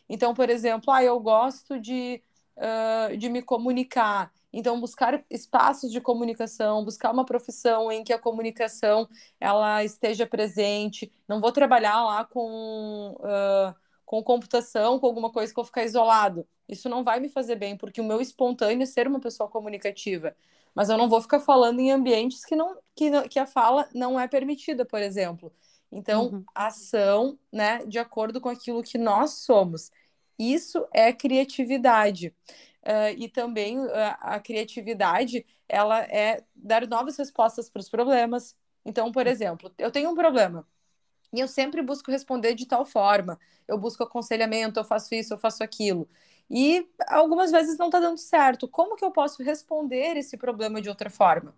Então, 0.08 0.34
por 0.34 0.50
exemplo, 0.50 0.92
ah, 0.92 1.02
eu 1.02 1.18
gosto 1.20 1.78
de, 1.80 2.22
uh, 2.56 3.16
de 3.16 3.28
me 3.28 3.42
comunicar. 3.42 4.32
Então, 4.52 4.80
buscar 4.80 5.22
espaços 5.30 5.92
de 5.92 6.00
comunicação, 6.00 6.84
buscar 6.84 7.12
uma 7.12 7.24
profissão 7.24 7.92
em 7.92 8.02
que 8.02 8.12
a 8.12 8.18
comunicação 8.18 9.08
ela 9.38 9.84
esteja 9.84 10.26
presente. 10.26 11.12
Não 11.28 11.40
vou 11.40 11.52
trabalhar 11.52 12.02
lá 12.02 12.24
com 12.24 13.14
uh, 13.20 13.74
com 14.08 14.22
computação, 14.22 14.98
com 14.98 15.06
alguma 15.06 15.30
coisa 15.30 15.52
que 15.52 15.60
eu 15.60 15.64
ficar 15.64 15.84
isolado. 15.84 16.48
Isso 16.66 16.88
não 16.88 17.04
vai 17.04 17.20
me 17.20 17.28
fazer 17.28 17.56
bem, 17.56 17.76
porque 17.76 18.00
o 18.00 18.04
meu 18.04 18.22
espontâneo 18.22 18.82
é 18.82 18.86
ser 18.86 19.06
uma 19.06 19.20
pessoa 19.20 19.50
comunicativa. 19.50 20.34
Mas 20.74 20.88
eu 20.88 20.96
não 20.96 21.10
vou 21.10 21.20
ficar 21.20 21.40
falando 21.40 21.78
em 21.78 21.92
ambientes 21.92 22.42
que, 22.42 22.56
não, 22.56 22.78
que, 22.96 23.28
que 23.28 23.38
a 23.38 23.44
fala 23.44 23.86
não 23.94 24.18
é 24.18 24.26
permitida, 24.26 24.82
por 24.82 25.02
exemplo. 25.02 25.52
Então, 25.92 26.28
uhum. 26.28 26.44
ação, 26.54 27.38
né, 27.52 27.84
de 27.84 27.98
acordo 27.98 28.40
com 28.40 28.48
aquilo 28.48 28.82
que 28.82 28.96
nós 28.96 29.44
somos. 29.44 29.90
Isso 30.38 30.88
é 30.94 31.12
criatividade. 31.12 32.34
Uh, 32.82 33.12
e 33.14 33.28
também 33.28 33.78
uh, 33.78 33.90
a 34.20 34.40
criatividade, 34.40 35.44
ela 35.68 36.00
é 36.04 36.42
dar 36.56 36.86
novas 36.86 37.18
respostas 37.18 37.68
para 37.68 37.80
os 37.80 37.90
problemas. 37.90 38.56
Então, 38.86 39.12
por 39.12 39.26
exemplo, 39.26 39.70
eu 39.76 39.90
tenho 39.90 40.08
um 40.08 40.14
problema, 40.14 40.66
e 41.32 41.40
eu 41.40 41.48
sempre 41.48 41.82
busco 41.82 42.10
responder 42.10 42.54
de 42.54 42.66
tal 42.66 42.84
forma. 42.84 43.38
Eu 43.66 43.78
busco 43.78 44.02
aconselhamento, 44.02 44.80
eu 44.80 44.84
faço 44.84 45.14
isso, 45.14 45.34
eu 45.34 45.38
faço 45.38 45.62
aquilo. 45.62 46.08
E 46.50 46.86
algumas 47.08 47.50
vezes 47.50 47.76
não 47.78 47.86
está 47.86 48.00
dando 48.00 48.18
certo. 48.18 48.66
Como 48.68 48.96
que 48.96 49.04
eu 49.04 49.10
posso 49.10 49.42
responder 49.42 50.16
esse 50.16 50.36
problema 50.36 50.80
de 50.80 50.88
outra 50.88 51.10
forma? 51.10 51.54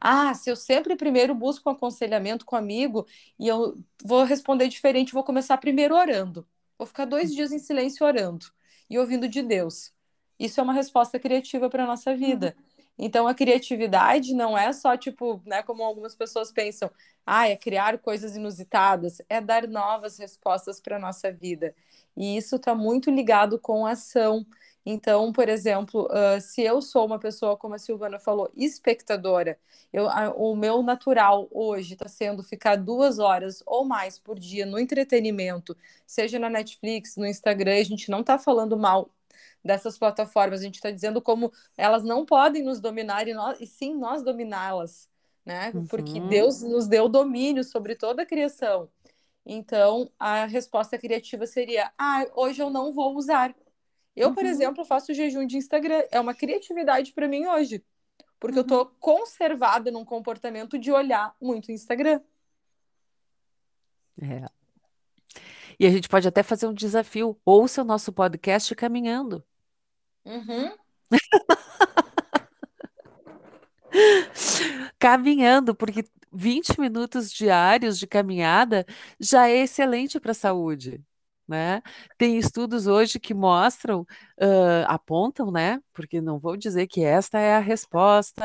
Ah, 0.00 0.34
se 0.34 0.50
eu 0.50 0.56
sempre 0.56 0.96
primeiro 0.96 1.34
busco 1.34 1.68
um 1.68 1.72
aconselhamento 1.72 2.44
com 2.44 2.56
um 2.56 2.58
amigo 2.58 3.06
e 3.38 3.48
eu 3.48 3.76
vou 4.04 4.24
responder 4.24 4.68
diferente, 4.68 5.12
vou 5.12 5.24
começar 5.24 5.56
primeiro 5.58 5.94
orando. 5.94 6.46
Vou 6.78 6.86
ficar 6.86 7.04
dois 7.04 7.32
dias 7.34 7.52
em 7.52 7.58
silêncio 7.58 8.04
orando 8.06 8.46
e 8.90 8.98
ouvindo 8.98 9.28
de 9.28 9.42
Deus. 9.42 9.92
Isso 10.38 10.60
é 10.60 10.62
uma 10.62 10.72
resposta 10.72 11.18
criativa 11.18 11.70
para 11.70 11.84
a 11.84 11.86
nossa 11.86 12.14
vida. 12.16 12.56
Uhum. 12.56 12.71
Então 12.98 13.26
a 13.26 13.34
criatividade 13.34 14.34
não 14.34 14.56
é 14.56 14.72
só 14.72 14.96
tipo, 14.96 15.40
né, 15.46 15.62
como 15.62 15.82
algumas 15.82 16.14
pessoas 16.14 16.52
pensam, 16.52 16.90
ah, 17.26 17.48
é 17.48 17.56
criar 17.56 17.98
coisas 17.98 18.36
inusitadas, 18.36 19.20
é 19.28 19.40
dar 19.40 19.66
novas 19.66 20.18
respostas 20.18 20.80
para 20.80 20.96
a 20.96 21.00
nossa 21.00 21.32
vida. 21.32 21.74
E 22.16 22.36
isso 22.36 22.56
está 22.56 22.74
muito 22.74 23.10
ligado 23.10 23.58
com 23.58 23.86
ação. 23.86 24.44
Então, 24.84 25.32
por 25.32 25.48
exemplo, 25.48 26.08
uh, 26.10 26.40
se 26.40 26.62
eu 26.62 26.82
sou 26.82 27.06
uma 27.06 27.18
pessoa, 27.18 27.56
como 27.56 27.74
a 27.74 27.78
Silvana 27.78 28.18
falou, 28.18 28.50
espectadora, 28.56 29.58
eu, 29.92 30.08
a, 30.08 30.30
o 30.34 30.56
meu 30.56 30.82
natural 30.82 31.48
hoje 31.52 31.92
está 31.94 32.08
sendo 32.08 32.42
ficar 32.42 32.76
duas 32.76 33.18
horas 33.20 33.62
ou 33.64 33.84
mais 33.84 34.18
por 34.18 34.38
dia 34.38 34.66
no 34.66 34.78
entretenimento, 34.78 35.76
seja 36.06 36.38
na 36.38 36.50
Netflix, 36.50 37.16
no 37.16 37.26
Instagram, 37.26 37.78
a 37.78 37.84
gente 37.84 38.10
não 38.10 38.20
está 38.20 38.38
falando 38.38 38.76
mal 38.76 39.08
dessas 39.64 39.98
plataformas. 39.98 40.60
A 40.60 40.64
gente 40.64 40.76
está 40.76 40.90
dizendo 40.90 41.20
como 41.20 41.52
elas 41.76 42.04
não 42.04 42.24
podem 42.24 42.62
nos 42.62 42.80
dominar 42.80 43.28
e, 43.28 43.34
nós, 43.34 43.60
e 43.60 43.66
sim 43.66 43.94
nós 43.94 44.22
dominá-las, 44.22 45.08
né? 45.44 45.70
Uhum. 45.74 45.86
Porque 45.86 46.20
Deus 46.20 46.62
nos 46.62 46.86
deu 46.86 47.08
domínio 47.08 47.64
sobre 47.64 47.94
toda 47.94 48.22
a 48.22 48.26
criação. 48.26 48.88
Então, 49.44 50.10
a 50.18 50.44
resposta 50.46 50.98
criativa 50.98 51.46
seria: 51.46 51.92
ah, 51.98 52.26
hoje 52.34 52.62
eu 52.62 52.70
não 52.70 52.92
vou 52.92 53.16
usar. 53.16 53.54
Eu, 54.14 54.28
uhum. 54.28 54.34
por 54.34 54.44
exemplo, 54.44 54.84
faço 54.84 55.14
jejum 55.14 55.46
de 55.46 55.56
Instagram. 55.56 56.04
É 56.10 56.20
uma 56.20 56.34
criatividade 56.34 57.12
para 57.12 57.28
mim 57.28 57.46
hoje. 57.46 57.84
Porque 58.38 58.58
uhum. 58.58 58.64
eu 58.64 58.66
tô 58.66 58.86
conservada 58.98 59.90
num 59.90 60.04
comportamento 60.04 60.78
de 60.78 60.92
olhar 60.92 61.34
muito 61.40 61.72
Instagram. 61.72 62.20
É. 64.20 64.61
E 65.78 65.86
a 65.86 65.90
gente 65.90 66.08
pode 66.08 66.26
até 66.28 66.42
fazer 66.42 66.66
um 66.66 66.74
desafio. 66.74 67.38
Ouça 67.44 67.82
o 67.82 67.84
nosso 67.84 68.12
podcast 68.12 68.74
caminhando. 68.74 69.44
Uhum. 70.24 70.72
Caminhando, 74.98 75.74
porque 75.74 76.04
20 76.32 76.80
minutos 76.80 77.30
diários 77.30 77.98
de 77.98 78.06
caminhada 78.06 78.86
já 79.20 79.48
é 79.48 79.58
excelente 79.58 80.18
para 80.18 80.32
a 80.32 80.34
saúde 80.34 81.04
né? 81.46 81.82
Tem 82.16 82.38
estudos 82.38 82.86
hoje 82.86 83.18
que 83.20 83.34
mostram, 83.34 84.02
uh, 84.40 84.84
apontam, 84.86 85.50
né? 85.50 85.80
Porque 85.92 86.20
não 86.20 86.38
vou 86.38 86.56
dizer 86.56 86.86
que 86.86 87.04
esta 87.04 87.38
é 87.38 87.54
a 87.56 87.58
resposta, 87.58 88.42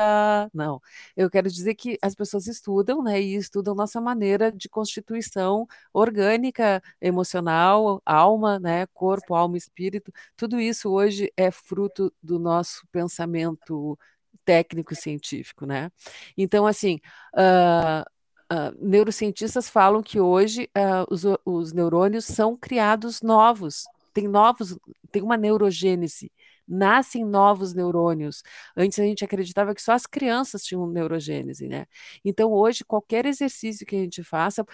não. 0.52 0.80
Eu 1.16 1.30
quero 1.30 1.48
dizer 1.50 1.74
que 1.74 1.98
as 2.02 2.14
pessoas 2.14 2.46
estudam, 2.46 3.02
né? 3.02 3.20
E 3.20 3.34
estudam 3.34 3.74
nossa 3.74 4.00
maneira 4.00 4.52
de 4.52 4.68
constituição 4.68 5.66
orgânica, 5.92 6.82
emocional, 7.00 8.02
alma, 8.04 8.58
né? 8.58 8.86
Corpo, 8.88 9.34
alma, 9.34 9.56
espírito. 9.56 10.12
Tudo 10.36 10.60
isso 10.60 10.90
hoje 10.90 11.32
é 11.36 11.50
fruto 11.50 12.12
do 12.22 12.38
nosso 12.38 12.86
pensamento 12.92 13.98
técnico 14.44 14.94
científico, 14.94 15.66
né? 15.66 15.90
Então, 16.36 16.66
assim, 16.66 17.00
uh, 17.34 18.04
Uh, 18.50 18.72
neurocientistas 18.80 19.68
falam 19.68 20.02
que 20.02 20.18
hoje 20.18 20.70
uh, 20.76 21.04
os, 21.12 21.22
os, 21.44 21.72
neurônios 21.74 22.24
são 22.24 22.56
criados 22.56 23.20
novos, 23.20 23.84
tem 24.14 24.26
novos, 24.26 24.74
tem 25.12 25.22
uma 25.22 25.36
neurogênese, 25.36 26.32
nascem 26.66 27.26
novos 27.26 27.74
neurônios. 27.74 28.42
Antes 28.74 28.98
a 28.98 29.02
gente 29.02 29.22
acreditava 29.22 29.74
que 29.74 29.82
só 29.82 29.92
as 29.92 30.06
crianças 30.06 30.62
tinham 30.62 30.86
neurogênese, 30.86 31.68
né? 31.68 31.86
Então 32.24 32.50
hoje 32.50 32.84
qualquer 32.84 33.26
exercício 33.26 33.86
que 33.86 33.96
a 33.96 34.00
gente 34.00 34.24
faça 34.24 34.64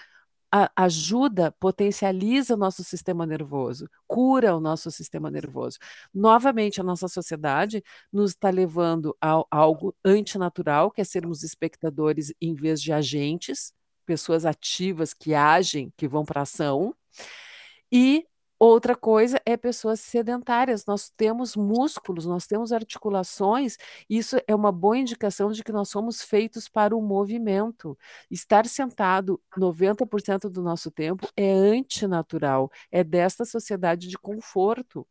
ajuda, 0.75 1.51
potencializa 1.59 2.53
o 2.53 2.57
nosso 2.57 2.83
sistema 2.83 3.25
nervoso, 3.25 3.89
cura 4.07 4.55
o 4.55 4.59
nosso 4.59 4.89
sistema 4.91 5.29
nervoso. 5.29 5.77
Novamente, 6.13 6.79
a 6.79 6.83
nossa 6.83 7.07
sociedade 7.07 7.83
nos 8.11 8.31
está 8.31 8.49
levando 8.49 9.15
a 9.21 9.43
algo 9.51 9.95
antinatural, 10.03 10.91
que 10.91 11.01
é 11.01 11.03
sermos 11.03 11.43
espectadores 11.43 12.33
em 12.41 12.53
vez 12.53 12.81
de 12.81 12.93
agentes, 12.93 13.73
pessoas 14.05 14.45
ativas 14.45 15.13
que 15.13 15.33
agem, 15.33 15.91
que 15.97 16.07
vão 16.07 16.23
para 16.23 16.41
ação. 16.41 16.95
E 17.91 18.25
Outra 18.57 18.95
coisa 18.95 19.41
é 19.45 19.57
pessoas 19.57 19.99
sedentárias. 19.99 20.85
Nós 20.85 21.09
temos 21.09 21.55
músculos, 21.55 22.25
nós 22.25 22.47
temos 22.47 22.71
articulações, 22.71 23.77
isso 24.09 24.37
é 24.47 24.55
uma 24.55 24.71
boa 24.71 24.97
indicação 24.97 25.51
de 25.51 25.63
que 25.63 25.71
nós 25.73 25.89
somos 25.89 26.21
feitos 26.21 26.69
para 26.69 26.95
o 26.95 27.01
movimento. 27.01 27.97
Estar 28.31 28.65
sentado 28.65 29.41
90% 29.57 30.49
do 30.49 30.61
nosso 30.61 30.89
tempo 30.89 31.27
é 31.35 31.51
antinatural, 31.51 32.71
é 32.91 33.03
desta 33.03 33.43
sociedade 33.43 34.07
de 34.07 34.17
conforto. 34.17 35.05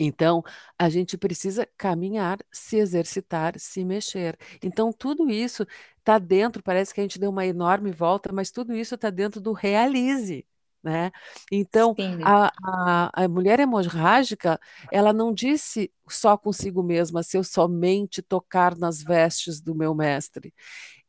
Então, 0.00 0.42
a 0.78 0.88
gente 0.88 1.18
precisa 1.18 1.66
caminhar, 1.76 2.38
se 2.50 2.76
exercitar, 2.76 3.58
se 3.58 3.84
mexer. 3.84 4.38
Então, 4.62 4.92
tudo 4.92 5.30
isso 5.30 5.66
está 5.98 6.18
dentro, 6.18 6.62
parece 6.62 6.94
que 6.94 7.00
a 7.00 7.04
gente 7.04 7.18
deu 7.18 7.30
uma 7.30 7.46
enorme 7.46 7.92
volta, 7.92 8.32
mas 8.32 8.50
tudo 8.50 8.74
isso 8.74 8.94
está 8.94 9.10
dentro 9.10 9.40
do 9.40 9.52
realize 9.52 10.46
né? 10.82 11.10
Então, 11.50 11.94
a, 12.24 12.52
a, 12.64 13.24
a 13.24 13.28
mulher 13.28 13.60
hemorrágica, 13.60 14.58
ela 14.90 15.12
não 15.12 15.32
disse 15.32 15.92
só 16.08 16.36
consigo 16.36 16.82
mesma, 16.82 17.22
se 17.22 17.36
eu 17.36 17.44
somente 17.44 18.20
tocar 18.20 18.76
nas 18.76 19.02
vestes 19.02 19.60
do 19.60 19.74
meu 19.74 19.94
mestre. 19.94 20.52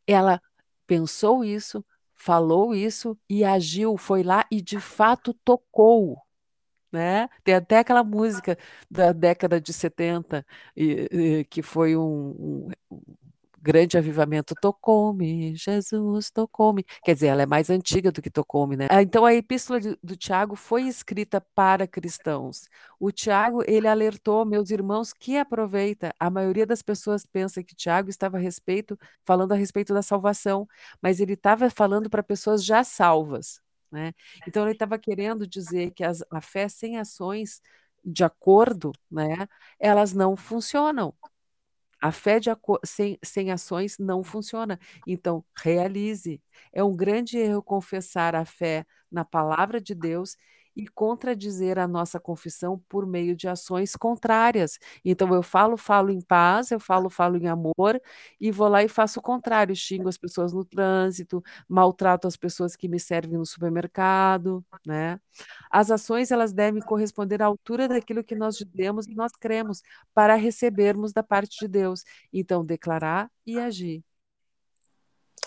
Ela 0.06 0.42
pensou 0.86 1.44
isso, 1.44 1.84
falou 2.16 2.76
isso 2.76 3.18
e 3.30 3.44
agiu, 3.44 3.98
foi 3.98 4.24
lá 4.24 4.46
e 4.52 4.62
de 4.62 4.80
fato 4.80 5.34
tocou. 5.44 6.18
Né? 6.92 7.28
Tem 7.44 7.56
até 7.56 7.80
aquela 7.80 8.04
música 8.04 8.58
da 8.90 9.12
década 9.12 9.60
de 9.60 9.74
70, 9.74 10.46
e, 10.78 11.10
e, 11.12 11.46
que 11.46 11.64
foi 11.64 11.98
um, 11.98 12.70
um 12.92 13.04
grande 13.64 13.98
avivamento 13.98 14.54
tocou-me, 14.60 15.56
Jesus 15.56 16.30
tocou-me. 16.30 16.84
Quer 17.02 17.14
dizer, 17.14 17.28
ela 17.28 17.44
é 17.44 17.46
mais 17.46 17.70
antiga 17.70 18.12
do 18.12 18.22
que 18.22 18.30
tocou-me, 18.30 18.76
né? 18.76 18.88
Ah, 18.92 19.02
então 19.02 19.26
a 19.26 19.34
epístola 19.34 19.80
do 20.04 20.18
Tiago 20.18 20.56
foi 20.56 20.84
escrita 20.84 21.40
para 21.56 21.88
cristãos. 21.88 22.68
O 23.00 23.10
Tiago, 23.10 23.64
ele 23.66 23.88
alertou, 23.88 24.46
meus 24.46 24.70
irmãos, 24.70 25.14
que 25.14 25.38
aproveita. 25.38 26.14
A 26.20 26.30
maioria 26.30 26.66
das 26.66 26.82
pessoas 26.82 27.26
pensa 27.26 27.64
que 27.64 27.74
Tiago 27.74 28.10
estava 28.10 28.36
a 28.36 28.40
respeito, 28.40 29.00
falando 29.26 29.54
a 29.54 29.56
respeito 29.56 29.94
da 29.94 30.02
salvação, 30.02 30.68
mas 31.02 31.22
ele 31.22 31.34
estava 31.34 31.70
falando 31.70 32.10
para 32.10 32.22
pessoas 32.22 32.66
já 32.66 32.84
salvas. 32.84 33.62
Né? 33.90 34.12
Então, 34.46 34.64
ele 34.64 34.74
estava 34.74 34.98
querendo 34.98 35.48
dizer 35.48 35.92
que 35.92 36.04
as, 36.04 36.22
a 36.30 36.42
fé 36.42 36.68
sem 36.68 36.98
ações 36.98 37.62
de 38.04 38.24
acordo, 38.24 38.92
né, 39.10 39.48
elas 39.80 40.12
não 40.14 40.36
funcionam. 40.36 41.14
A 42.04 42.12
fé 42.12 42.40
sem, 42.86 43.18
sem 43.24 43.50
ações 43.52 43.98
não 43.98 44.24
funciona. 44.26 44.78
Então, 45.08 45.46
realize. 45.58 46.42
É 46.74 46.84
um 46.84 46.96
grande 46.96 47.38
erro 47.38 47.64
confessar 47.64 48.36
a 48.36 48.46
fé 48.46 48.86
na 49.12 49.24
palavra 49.26 49.80
de 49.82 49.96
Deus 49.96 50.36
e 50.76 50.88
contradizer 50.88 51.78
a 51.78 51.88
nossa 51.88 52.20
confissão 52.20 52.82
por 52.90 53.06
meio 53.06 53.36
de 53.36 53.48
ações 53.48 53.96
contrárias. 53.96 54.80
Então, 55.04 55.34
eu 55.34 55.44
falo, 55.44 55.78
falo 55.78 56.10
em 56.10 56.22
paz, 56.22 56.72
eu 56.72 56.80
falo, 56.80 57.10
falo 57.10 57.38
em 57.38 57.48
amor, 57.48 58.02
e 58.40 58.52
vou 58.52 58.68
lá 58.68 58.84
e 58.84 58.88
faço 58.88 59.20
o 59.20 59.24
contrário, 59.24 59.76
xingo 59.76 60.10
as 60.10 60.18
pessoas 60.18 60.54
no 60.54 60.66
trânsito, 60.66 61.44
maltrato 61.68 62.28
as 62.28 62.36
pessoas 62.36 62.76
que 62.76 62.88
me 62.88 63.00
servem 63.00 63.38
no 63.38 63.46
supermercado, 63.46 64.64
né? 64.86 65.20
As 65.70 65.92
ações, 65.92 66.32
elas 66.32 66.54
devem 66.54 66.82
corresponder 66.82 67.42
à 67.42 67.46
altura 67.46 67.88
daquilo 67.88 68.24
que 68.24 68.36
nós 68.36 68.56
dizemos 68.56 69.08
e 69.08 69.14
nós 69.14 69.32
cremos, 69.34 69.82
para 70.14 70.36
recebermos 70.36 71.14
da 71.14 71.24
parte 71.24 71.60
de 71.60 71.68
Deus. 71.68 72.04
Então, 72.32 72.66
declarar 72.66 73.30
e 73.46 73.60
agir. 73.60 74.04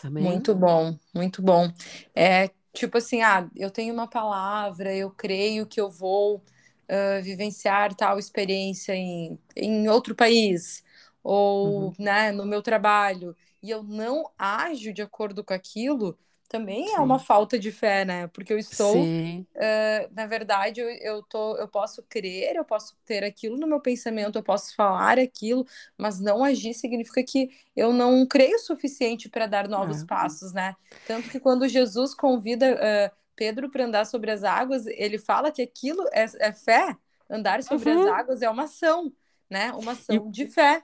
Amém? 0.02 0.24
Muito 0.24 0.54
bom, 0.54 0.98
muito 1.14 1.42
bom. 1.42 1.72
É, 2.14 2.50
Tipo 2.76 2.98
assim, 2.98 3.22
ah, 3.22 3.48
eu 3.56 3.70
tenho 3.70 3.94
uma 3.94 4.06
palavra, 4.08 4.94
eu 4.94 5.10
creio 5.10 5.66
que 5.66 5.80
eu 5.80 5.90
vou 5.90 6.36
uh, 6.36 7.22
vivenciar 7.22 7.94
tal 7.94 8.18
experiência 8.18 8.94
em, 8.94 9.38
em 9.56 9.88
outro 9.88 10.14
país, 10.14 10.84
ou 11.22 11.86
uhum. 11.88 11.94
né, 11.98 12.32
no 12.32 12.44
meu 12.44 12.60
trabalho, 12.62 13.34
e 13.62 13.70
eu 13.70 13.82
não 13.82 14.30
ajo 14.38 14.92
de 14.92 15.00
acordo 15.02 15.42
com 15.42 15.54
aquilo, 15.54 16.18
também 16.46 16.88
Sim. 16.88 16.94
é 16.94 17.00
uma 17.00 17.18
falta 17.18 17.58
de 17.58 17.72
fé, 17.72 18.04
né? 18.04 18.26
Porque 18.28 18.52
eu 18.52 18.58
estou, 18.58 18.96
uh, 18.96 20.14
na 20.14 20.26
verdade, 20.26 20.80
eu, 20.80 20.88
eu, 20.88 21.22
tô, 21.22 21.56
eu 21.56 21.68
posso 21.68 22.02
crer, 22.08 22.56
eu 22.56 22.64
posso 22.64 22.96
ter 23.04 23.24
aquilo 23.24 23.56
no 23.56 23.66
meu 23.66 23.80
pensamento, 23.80 24.38
eu 24.38 24.42
posso 24.42 24.74
falar 24.74 25.18
aquilo, 25.18 25.66
mas 25.96 26.20
não 26.20 26.44
agir 26.44 26.74
significa 26.74 27.22
que 27.22 27.50
eu 27.74 27.92
não 27.92 28.24
creio 28.26 28.56
o 28.56 28.60
suficiente 28.60 29.28
para 29.28 29.46
dar 29.46 29.68
novos 29.68 30.02
é. 30.02 30.06
passos, 30.06 30.52
né? 30.52 30.74
Tanto 31.06 31.28
que 31.28 31.40
quando 31.40 31.68
Jesus 31.68 32.14
convida 32.14 32.74
uh, 32.74 33.16
Pedro 33.34 33.70
para 33.70 33.84
andar 33.84 34.06
sobre 34.06 34.30
as 34.30 34.44
águas, 34.44 34.86
ele 34.86 35.18
fala 35.18 35.50
que 35.50 35.62
aquilo 35.62 36.06
é, 36.12 36.26
é 36.38 36.52
fé, 36.52 36.96
andar 37.28 37.62
sobre 37.62 37.90
uhum. 37.90 38.02
as 38.02 38.08
águas 38.20 38.42
é 38.42 38.48
uma 38.48 38.64
ação, 38.64 39.12
né? 39.50 39.72
Uma 39.72 39.92
ação 39.92 40.26
e... 40.28 40.30
de 40.30 40.46
fé. 40.46 40.82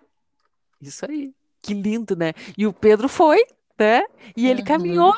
Isso 0.81 1.07
aí. 1.09 1.33
Que 1.63 1.73
lindo, 1.73 2.17
né? 2.17 2.33
E 2.59 2.67
o 2.67 2.73
Pedro 2.73 3.09
foi, 3.09 3.45
né? 3.79 4.03
E 4.37 4.49
ele 4.49 4.61
uhum. 4.61 4.67
caminhou 4.67 5.15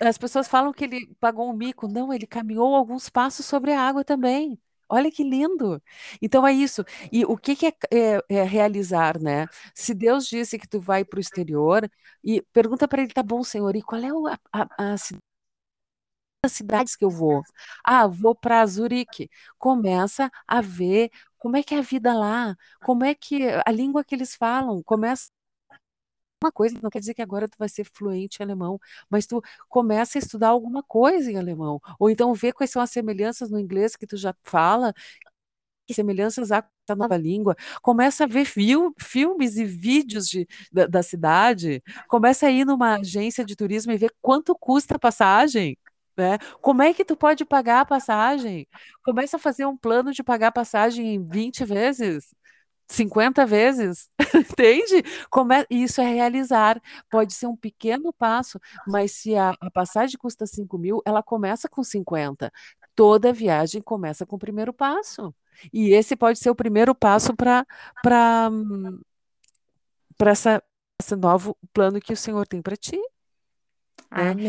as 0.00 0.18
pessoas 0.18 0.48
falam 0.48 0.72
que 0.72 0.84
ele 0.84 1.14
pagou 1.20 1.48
um 1.50 1.52
mico. 1.56 1.88
Não, 1.88 2.12
ele 2.12 2.26
caminhou 2.26 2.74
alguns 2.74 3.08
passos 3.08 3.46
sobre 3.46 3.72
a 3.72 3.80
água 3.82 4.04
também. 4.04 4.58
Olha 4.88 5.10
que 5.10 5.22
lindo. 5.22 5.80
Então 6.20 6.46
é 6.46 6.52
isso. 6.52 6.84
E 7.12 7.24
o 7.24 7.36
que, 7.36 7.54
que 7.56 7.66
é, 7.66 7.72
é, 7.92 8.22
é, 8.28 8.42
realizar, 8.42 9.20
né? 9.20 9.46
Se 9.74 9.94
Deus 9.94 10.26
disse 10.26 10.58
que 10.58 10.66
tu 10.68 10.80
vai 10.80 11.04
para 11.04 11.18
o 11.18 11.20
exterior 11.20 11.88
e 12.24 12.42
pergunta 12.52 12.88
para 12.88 13.02
ele, 13.02 13.12
tá 13.12 13.22
bom, 13.22 13.42
Senhor, 13.44 13.76
e 13.76 13.82
qual 13.82 14.00
é 14.02 14.08
a, 14.52 14.62
a, 14.64 14.94
a 14.94 14.96
as 16.44 16.52
cidades 16.52 16.96
que 16.96 17.04
eu 17.04 17.10
vou? 17.10 17.42
Ah, 17.84 18.06
vou 18.06 18.34
para 18.34 18.64
Zurique. 18.66 19.30
Começa 19.58 20.30
a 20.46 20.60
ver 20.60 21.10
como 21.38 21.56
é 21.56 21.62
que 21.62 21.74
é 21.74 21.78
a 21.78 21.82
vida 21.82 22.12
lá, 22.14 22.56
como 22.82 23.04
é 23.04 23.14
que 23.14 23.42
a 23.66 23.70
língua 23.72 24.04
que 24.04 24.14
eles 24.14 24.34
falam, 24.34 24.82
começa 24.82 25.30
uma 26.42 26.52
coisa, 26.52 26.78
não 26.82 26.90
quer 26.90 27.00
dizer 27.00 27.14
que 27.14 27.22
agora 27.22 27.48
tu 27.48 27.56
vai 27.58 27.68
ser 27.68 27.84
fluente 27.84 28.38
em 28.40 28.44
alemão, 28.44 28.78
mas 29.08 29.26
tu 29.26 29.42
começa 29.68 30.18
a 30.18 30.20
estudar 30.20 30.48
alguma 30.48 30.82
coisa 30.82 31.30
em 31.30 31.36
alemão, 31.36 31.80
ou 31.98 32.10
então 32.10 32.32
vê 32.34 32.52
quais 32.52 32.70
são 32.70 32.82
as 32.82 32.90
semelhanças 32.90 33.50
no 33.50 33.58
inglês 33.58 33.96
que 33.96 34.06
tu 34.06 34.16
já 34.16 34.34
fala, 34.44 34.94
semelhanças 35.92 36.52
à 36.52 36.64
nova 36.96 37.16
língua, 37.16 37.56
começa 37.82 38.24
a 38.24 38.26
ver 38.26 38.44
fil 38.44 38.92
filmes 38.98 39.56
e 39.56 39.64
vídeos 39.64 40.26
de, 40.28 40.46
da, 40.72 40.86
da, 40.86 41.02
cidade, 41.02 41.82
começa 42.08 42.46
a 42.46 42.50
ir 42.50 42.64
numa 42.64 42.96
agência 42.96 43.44
de 43.44 43.56
turismo 43.56 43.92
e 43.92 43.96
ver 43.96 44.12
quanto 44.20 44.54
custa 44.54 44.96
a 44.96 44.98
passagem, 44.98 45.76
né? 46.16 46.38
Como 46.60 46.82
é 46.82 46.92
que 46.92 47.04
tu 47.04 47.16
pode 47.16 47.44
pagar 47.44 47.80
a 47.80 47.84
passagem? 47.84 48.66
Começa 49.04 49.36
a 49.36 49.40
fazer 49.40 49.66
um 49.66 49.76
plano 49.76 50.12
de 50.12 50.22
pagar 50.22 50.48
a 50.48 50.52
passagem 50.52 51.14
em 51.14 51.28
20 51.28 51.64
vezes, 51.64 52.34
50 52.90 53.46
vezes, 53.46 54.10
entende? 54.34 55.04
Como 55.30 55.52
é, 55.52 55.64
isso 55.70 56.00
é 56.00 56.12
realizar. 56.12 56.80
Pode 57.08 57.32
ser 57.34 57.46
um 57.46 57.56
pequeno 57.56 58.12
passo, 58.12 58.60
mas 58.86 59.12
se 59.12 59.36
a, 59.36 59.54
a 59.60 59.70
passagem 59.70 60.18
custa 60.18 60.44
5 60.44 60.76
mil, 60.76 61.00
ela 61.06 61.22
começa 61.22 61.68
com 61.68 61.84
50. 61.84 62.52
Toda 62.94 63.32
viagem 63.32 63.80
começa 63.80 64.26
com 64.26 64.36
o 64.36 64.38
primeiro 64.38 64.72
passo. 64.72 65.32
E 65.72 65.90
esse 65.94 66.16
pode 66.16 66.38
ser 66.38 66.50
o 66.50 66.54
primeiro 66.54 66.94
passo 66.94 67.34
para 67.36 67.64
para 68.02 68.50
essa 70.30 70.62
esse 71.00 71.16
novo 71.16 71.56
plano 71.72 72.00
que 72.00 72.12
o 72.12 72.16
Senhor 72.16 72.46
tem 72.46 72.60
para 72.60 72.76
ti. 72.76 73.00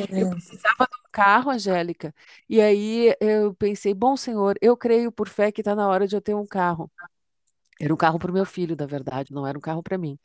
Né? 0.10 0.21
Eu 0.21 0.30
precisava 0.32 0.88
de 0.89 0.97
um 0.97 1.10
carro, 1.12 1.51
Angélica, 1.51 2.13
e 2.49 2.60
aí 2.60 3.15
eu 3.21 3.54
pensei, 3.54 3.93
bom 3.93 4.17
Senhor, 4.17 4.58
eu 4.62 4.75
creio 4.75 5.12
por 5.12 5.30
fé 5.30 5.51
que 5.51 5.62
está 5.62 5.75
na 5.75 5.88
hora 5.88 6.08
de 6.08 6.15
eu 6.15 6.21
ter 6.21 6.34
um 6.34 6.45
carro. 6.45 6.91
Era 7.82 7.94
um 7.94 7.98
carro 7.98 8.20
para 8.20 8.30
o 8.30 8.34
meu 8.34 8.46
filho, 8.46 8.76
da 8.76 8.86
verdade, 8.86 9.34
não 9.34 9.46
era 9.48 9.58
um 9.58 9.62
carro 9.62 9.82
para 9.82 9.98
mim. 9.98 10.17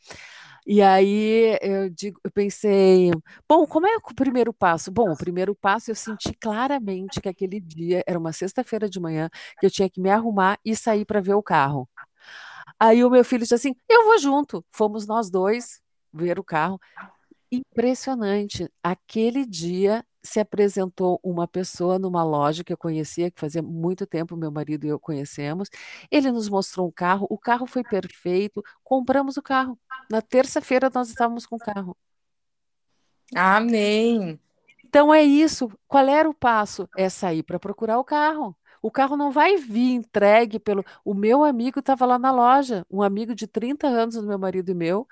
E 0.66 0.82
aí 0.82 1.58
eu, 1.62 1.88
digo, 1.88 2.20
eu 2.24 2.30
pensei, 2.30 3.10
bom, 3.48 3.66
como 3.66 3.86
é 3.86 3.96
o 3.96 4.14
primeiro 4.14 4.52
passo? 4.52 4.90
Bom, 4.92 5.12
o 5.12 5.16
primeiro 5.16 5.54
passo 5.54 5.90
eu 5.90 5.94
senti 5.94 6.34
claramente 6.34 7.20
que 7.20 7.28
aquele 7.28 7.60
dia 7.60 8.02
era 8.06 8.18
uma 8.18 8.32
sexta-feira 8.32 8.88
de 8.90 9.00
manhã, 9.00 9.30
que 9.58 9.66
eu 9.66 9.70
tinha 9.70 9.88
que 9.88 10.00
me 10.00 10.10
arrumar 10.10 10.58
e 10.64 10.76
sair 10.76 11.04
para 11.06 11.20
ver 11.20 11.34
o 11.34 11.42
carro. 11.42 11.88
Aí 12.78 13.04
o 13.04 13.10
meu 13.10 13.24
filho 13.24 13.42
disse 13.42 13.54
assim: 13.54 13.74
Eu 13.88 14.04
vou 14.04 14.18
junto. 14.18 14.64
Fomos 14.72 15.06
nós 15.06 15.30
dois 15.30 15.80
ver 16.12 16.38
o 16.38 16.44
carro. 16.44 16.80
Impressionante. 17.50 18.70
Aquele 18.82 19.46
dia 19.46 20.04
se 20.26 20.40
apresentou 20.40 21.20
uma 21.22 21.48
pessoa 21.48 21.98
numa 21.98 22.22
loja 22.22 22.62
que 22.64 22.72
eu 22.72 22.76
conhecia, 22.76 23.30
que 23.30 23.40
fazia 23.40 23.62
muito 23.62 24.06
tempo 24.06 24.36
meu 24.36 24.50
marido 24.50 24.84
e 24.84 24.88
eu 24.88 24.98
conhecemos. 24.98 25.70
Ele 26.10 26.30
nos 26.30 26.48
mostrou 26.48 26.88
um 26.88 26.92
carro, 26.92 27.26
o 27.30 27.38
carro 27.38 27.66
foi 27.66 27.82
perfeito, 27.82 28.62
compramos 28.84 29.36
o 29.36 29.42
carro. 29.42 29.78
Na 30.10 30.20
terça-feira 30.20 30.90
nós 30.94 31.08
estávamos 31.08 31.46
com 31.46 31.56
o 31.56 31.58
carro. 31.58 31.96
Amém. 33.34 34.38
Então 34.84 35.12
é 35.12 35.22
isso. 35.22 35.70
Qual 35.88 36.06
era 36.06 36.28
o 36.28 36.34
passo? 36.34 36.88
É 36.96 37.08
sair 37.08 37.42
para 37.42 37.58
procurar 37.58 37.98
o 37.98 38.04
carro. 38.04 38.56
O 38.82 38.90
carro 38.90 39.16
não 39.16 39.30
vai 39.30 39.56
vir 39.56 39.94
entregue 39.94 40.60
pelo. 40.60 40.84
O 41.04 41.12
meu 41.14 41.42
amigo 41.42 41.80
estava 41.80 42.06
lá 42.06 42.18
na 42.18 42.30
loja, 42.30 42.86
um 42.90 43.02
amigo 43.02 43.34
de 43.34 43.46
30 43.46 43.88
anos 43.88 44.14
do 44.14 44.26
meu 44.26 44.38
marido 44.38 44.70
e 44.70 44.74
meu, 44.74 45.06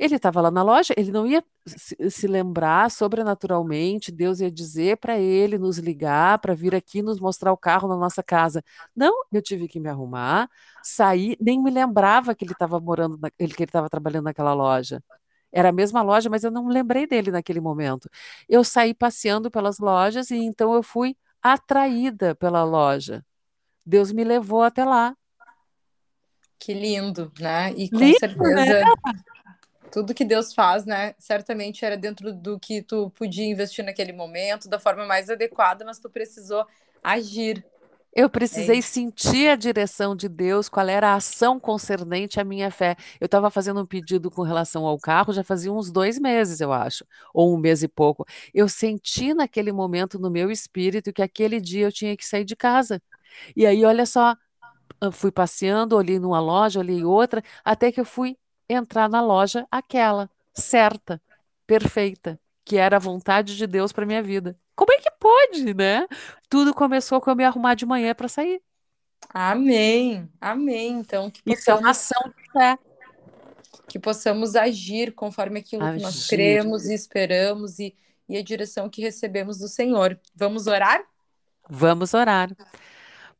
ele 0.00 0.16
estava 0.16 0.40
lá 0.40 0.50
na 0.50 0.62
loja, 0.62 0.94
ele 0.96 1.12
não 1.12 1.26
ia 1.26 1.44
se, 1.66 2.26
lembrar 2.26 2.90
sobrenaturalmente, 2.90 4.10
Deus 4.10 4.40
ia 4.40 4.50
dizer 4.50 4.96
para 4.96 5.18
ele 5.18 5.58
nos 5.58 5.76
ligar, 5.76 6.38
para 6.38 6.54
vir 6.54 6.74
aqui 6.74 7.02
nos 7.02 7.20
mostrar 7.20 7.52
o 7.52 7.56
carro 7.56 7.86
na 7.86 7.96
nossa 7.96 8.22
casa. 8.22 8.64
Não, 8.96 9.12
eu 9.30 9.42
tive 9.42 9.68
que 9.68 9.78
me 9.78 9.90
arrumar, 9.90 10.48
sair, 10.82 11.36
nem 11.38 11.62
me 11.62 11.70
lembrava 11.70 12.34
que 12.34 12.46
ele 12.46 12.52
estava 12.52 12.80
morando, 12.80 13.18
na, 13.18 13.30
que 13.30 13.42
ele 13.42 13.52
estava 13.52 13.90
trabalhando 13.90 14.24
naquela 14.24 14.54
loja. 14.54 15.04
Era 15.52 15.68
a 15.68 15.72
mesma 15.72 16.00
loja, 16.00 16.30
mas 16.30 16.44
eu 16.44 16.50
não 16.50 16.66
lembrei 16.68 17.06
dele 17.06 17.30
naquele 17.30 17.60
momento. 17.60 18.08
Eu 18.48 18.64
saí 18.64 18.94
passeando 18.94 19.50
pelas 19.50 19.78
lojas 19.78 20.30
e 20.30 20.36
então 20.36 20.72
eu 20.72 20.82
fui 20.82 21.14
atraída 21.42 22.34
pela 22.34 22.64
loja. 22.64 23.22
Deus 23.84 24.12
me 24.12 24.24
levou 24.24 24.62
até 24.62 24.82
lá. 24.82 25.14
Que 26.58 26.72
lindo, 26.72 27.30
né? 27.38 27.72
E 27.72 27.90
com 27.90 27.98
lindo, 27.98 28.18
certeza. 28.18 28.54
Né? 28.54 28.84
Tudo 29.92 30.14
que 30.14 30.24
Deus 30.24 30.54
faz, 30.54 30.84
né? 30.84 31.14
Certamente 31.18 31.84
era 31.84 31.96
dentro 31.96 32.32
do 32.32 32.58
que 32.58 32.82
tu 32.82 33.10
podia 33.10 33.44
investir 33.44 33.84
naquele 33.84 34.12
momento, 34.12 34.68
da 34.68 34.78
forma 34.78 35.04
mais 35.04 35.28
adequada, 35.28 35.84
mas 35.84 35.98
tu 35.98 36.08
precisou 36.08 36.64
agir. 37.02 37.64
Eu 38.14 38.28
precisei 38.28 38.78
é 38.78 38.82
sentir 38.82 39.48
a 39.48 39.56
direção 39.56 40.16
de 40.16 40.28
Deus, 40.28 40.68
qual 40.68 40.88
era 40.88 41.10
a 41.10 41.14
ação 41.14 41.60
concernente 41.60 42.40
à 42.40 42.44
minha 42.44 42.70
fé. 42.70 42.96
Eu 43.20 43.26
estava 43.26 43.50
fazendo 43.50 43.80
um 43.80 43.86
pedido 43.86 44.30
com 44.30 44.42
relação 44.42 44.84
ao 44.84 44.98
carro, 44.98 45.32
já 45.32 45.44
fazia 45.44 45.72
uns 45.72 45.92
dois 45.92 46.18
meses, 46.18 46.60
eu 46.60 46.72
acho, 46.72 47.04
ou 47.32 47.54
um 47.54 47.58
mês 47.58 47.84
e 47.84 47.88
pouco. 47.88 48.26
Eu 48.52 48.68
senti 48.68 49.32
naquele 49.32 49.70
momento 49.70 50.18
no 50.18 50.30
meu 50.30 50.50
espírito 50.50 51.12
que 51.12 51.22
aquele 51.22 51.60
dia 51.60 51.86
eu 51.86 51.92
tinha 51.92 52.16
que 52.16 52.26
sair 52.26 52.44
de 52.44 52.56
casa. 52.56 53.00
E 53.56 53.64
aí, 53.64 53.84
olha 53.84 54.04
só, 54.04 54.34
fui 55.12 55.30
passeando, 55.30 55.96
olhei 55.96 56.18
numa 56.18 56.40
loja, 56.40 56.80
olhei 56.80 57.04
outra, 57.04 57.42
até 57.64 57.92
que 57.92 58.00
eu 58.00 58.04
fui 58.04 58.36
entrar 58.72 59.08
na 59.08 59.20
loja 59.22 59.66
aquela. 59.70 60.30
certa, 60.54 61.20
perfeita, 61.66 62.38
que 62.64 62.76
era 62.76 62.96
a 62.96 63.00
vontade 63.00 63.56
de 63.56 63.66
Deus 63.66 63.92
para 63.92 64.06
minha 64.06 64.22
vida. 64.22 64.58
Como 64.74 64.92
é 64.92 64.98
que 65.00 65.10
pode, 65.12 65.74
né? 65.74 66.06
Tudo 66.48 66.74
começou 66.74 67.20
com 67.20 67.30
eu 67.30 67.36
me 67.36 67.44
arrumar 67.44 67.74
de 67.74 67.86
manhã 67.86 68.14
para 68.14 68.28
sair. 68.28 68.62
Amém, 69.32 70.28
amém. 70.40 70.98
Então, 71.00 71.30
que 71.30 71.42
possamos, 71.42 71.60
Isso 71.60 71.70
é 71.70 71.74
uma 71.74 71.90
ação 71.90 72.32
de 72.36 72.52
fé. 72.52 72.78
Que 73.88 73.98
possamos 73.98 74.56
agir 74.56 75.14
conforme 75.14 75.60
aquilo 75.60 75.84
agir. 75.84 75.96
que 75.96 76.02
nós 76.02 76.26
cremos 76.26 76.86
e 76.86 76.94
esperamos 76.94 77.78
e, 77.78 77.96
e 78.28 78.36
a 78.36 78.42
direção 78.42 78.88
que 78.88 79.02
recebemos 79.02 79.58
do 79.58 79.68
Senhor. 79.68 80.18
Vamos 80.34 80.66
orar? 80.66 81.04
Vamos 81.68 82.14
orar. 82.14 82.50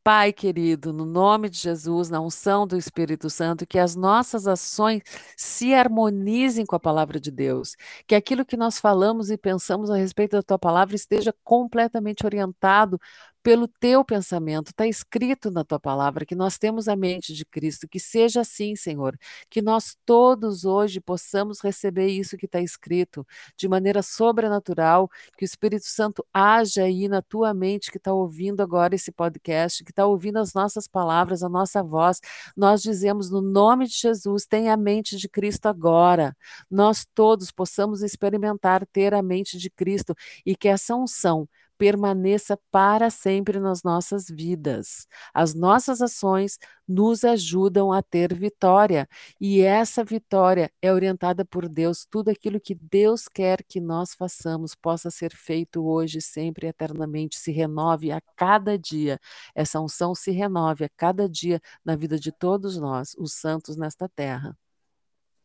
Pai 0.02 0.32
querido, 0.32 0.94
no 0.94 1.04
nome 1.04 1.50
de 1.50 1.58
Jesus, 1.58 2.08
na 2.08 2.20
unção 2.22 2.66
do 2.66 2.76
Espírito 2.76 3.28
Santo, 3.28 3.66
que 3.66 3.78
as 3.78 3.94
nossas 3.94 4.46
ações 4.46 5.02
se 5.36 5.74
harmonizem 5.74 6.64
com 6.64 6.74
a 6.74 6.80
palavra 6.80 7.20
de 7.20 7.30
Deus, 7.30 7.76
que 8.06 8.14
aquilo 8.14 8.44
que 8.44 8.56
nós 8.56 8.80
falamos 8.80 9.30
e 9.30 9.36
pensamos 9.36 9.90
a 9.90 9.96
respeito 9.96 10.32
da 10.36 10.42
tua 10.42 10.58
palavra 10.58 10.96
esteja 10.96 11.34
completamente 11.44 12.24
orientado 12.24 12.98
pelo 13.42 13.66
teu 13.66 14.04
pensamento. 14.04 14.68
Está 14.68 14.86
escrito 14.86 15.50
na 15.50 15.64
tua 15.64 15.80
palavra 15.80 16.26
que 16.26 16.34
nós 16.34 16.58
temos 16.58 16.88
a 16.88 16.96
mente 16.96 17.32
de 17.34 17.44
Cristo. 17.44 17.88
Que 17.88 17.98
seja 17.98 18.40
assim, 18.42 18.76
Senhor. 18.76 19.16
Que 19.48 19.62
nós 19.62 19.96
todos 20.04 20.64
hoje 20.64 21.00
possamos 21.00 21.60
receber 21.60 22.08
isso 22.08 22.36
que 22.36 22.46
está 22.46 22.60
escrito 22.60 23.26
de 23.56 23.68
maneira 23.68 24.02
sobrenatural. 24.02 25.10
Que 25.36 25.44
o 25.44 25.46
Espírito 25.46 25.86
Santo 25.86 26.24
haja 26.32 26.84
aí 26.84 27.08
na 27.08 27.22
tua 27.22 27.54
mente 27.54 27.90
que 27.90 27.98
está 27.98 28.12
ouvindo 28.12 28.62
agora 28.62 28.94
esse 28.94 29.12
podcast, 29.12 29.84
que 29.84 29.90
está 29.90 30.06
ouvindo 30.06 30.38
as 30.38 30.52
nossas 30.54 30.86
palavras, 30.86 31.42
a 31.42 31.48
nossa 31.48 31.82
voz. 31.82 32.20
Nós 32.56 32.82
dizemos 32.82 33.30
no 33.30 33.40
nome 33.40 33.86
de 33.86 33.94
Jesus: 33.94 34.46
tenha 34.46 34.74
a 34.74 34.76
mente 34.76 35.16
de 35.16 35.28
Cristo 35.28 35.66
agora. 35.66 36.36
Nós 36.70 37.06
todos 37.14 37.50
possamos 37.50 38.02
experimentar 38.02 38.86
ter 38.86 39.14
a 39.14 39.22
mente 39.22 39.58
de 39.58 39.70
Cristo 39.70 40.14
e 40.44 40.56
que 40.56 40.68
essa 40.68 40.94
unção 40.94 41.48
permaneça 41.80 42.58
para 42.70 43.08
sempre 43.08 43.58
nas 43.58 43.82
nossas 43.82 44.26
vidas. 44.28 45.06
As 45.32 45.54
nossas 45.54 46.02
ações 46.02 46.58
nos 46.86 47.24
ajudam 47.24 47.90
a 47.90 48.02
ter 48.02 48.34
vitória, 48.34 49.08
e 49.40 49.62
essa 49.62 50.04
vitória 50.04 50.70
é 50.82 50.92
orientada 50.92 51.42
por 51.42 51.66
Deus. 51.66 52.04
Tudo 52.04 52.28
aquilo 52.28 52.60
que 52.60 52.74
Deus 52.74 53.28
quer 53.28 53.64
que 53.64 53.80
nós 53.80 54.12
façamos 54.12 54.74
possa 54.74 55.10
ser 55.10 55.34
feito 55.34 55.82
hoje, 55.82 56.20
sempre, 56.20 56.66
eternamente, 56.66 57.38
se 57.38 57.50
renove 57.50 58.12
a 58.12 58.20
cada 58.36 58.78
dia. 58.78 59.18
Essa 59.54 59.80
unção 59.80 60.14
se 60.14 60.30
renove 60.30 60.84
a 60.84 60.90
cada 60.94 61.26
dia 61.26 61.62
na 61.82 61.96
vida 61.96 62.18
de 62.18 62.30
todos 62.30 62.76
nós, 62.76 63.14
os 63.16 63.32
santos 63.32 63.78
nesta 63.78 64.06
terra. 64.06 64.54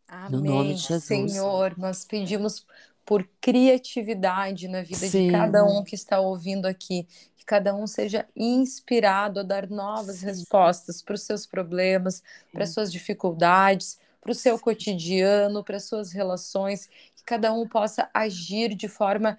Amém. 0.06 0.74
No. 0.74 1.00
Senhor, 1.00 1.78
nós 1.78 2.04
pedimos 2.04 2.66
por 3.06 3.28
criatividade 3.40 4.68
na 4.68 4.82
vida 4.82 5.08
Sim. 5.08 5.28
de 5.28 5.32
cada 5.32 5.64
um 5.64 5.84
que 5.84 5.96
está 5.96 6.20
ouvindo 6.20 6.66
aqui. 6.66 7.08
Que 7.38 7.46
cada 7.46 7.76
um 7.76 7.86
seja 7.86 8.26
inspirado 8.36 9.40
a 9.40 9.44
dar 9.44 9.70
novas 9.70 10.18
Sim. 10.18 10.26
respostas 10.26 11.02
para 11.02 11.14
os 11.14 11.22
seus 11.22 11.46
problemas, 11.46 12.24
para 12.52 12.64
as 12.64 12.72
suas 12.72 12.92
dificuldades, 12.92 14.00
para 14.20 14.32
o 14.32 14.36
seu 14.36 14.58
cotidiano, 14.58 15.64
para 15.64 15.78
as 15.78 15.84
suas 15.84 16.12
relações. 16.12 16.88
Que 17.16 17.24
cada 17.24 17.54
um 17.54 17.68
possa 17.68 18.10
agir 18.14 18.74
de 18.74 18.88
forma 18.88 19.38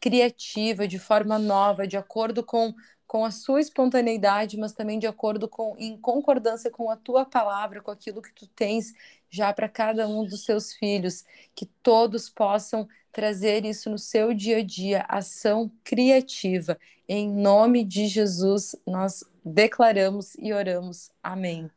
criativa, 0.00 0.86
de 0.86 0.98
forma 0.98 1.38
nova, 1.38 1.86
de 1.86 1.96
acordo 1.96 2.42
com 2.42 2.74
com 3.06 3.24
a 3.24 3.30
sua 3.30 3.60
espontaneidade, 3.60 4.56
mas 4.56 4.72
também 4.72 4.98
de 4.98 5.06
acordo 5.06 5.48
com, 5.48 5.76
em 5.78 5.96
concordância 5.96 6.70
com 6.70 6.90
a 6.90 6.96
tua 6.96 7.24
palavra, 7.24 7.80
com 7.80 7.90
aquilo 7.90 8.22
que 8.22 8.32
tu 8.32 8.46
tens 8.46 8.94
já 9.30 9.52
para 9.52 9.68
cada 9.68 10.08
um 10.08 10.24
dos 10.24 10.44
seus 10.44 10.72
filhos, 10.72 11.24
que 11.54 11.66
todos 11.82 12.28
possam 12.28 12.88
trazer 13.12 13.64
isso 13.64 13.88
no 13.90 13.98
seu 13.98 14.34
dia 14.34 14.58
a 14.58 14.62
dia, 14.62 15.04
ação 15.08 15.70
criativa. 15.84 16.78
Em 17.08 17.28
nome 17.30 17.84
de 17.84 18.08
Jesus, 18.08 18.74
nós 18.86 19.22
declaramos 19.44 20.34
e 20.36 20.52
oramos. 20.52 21.10
Amém. 21.22 21.70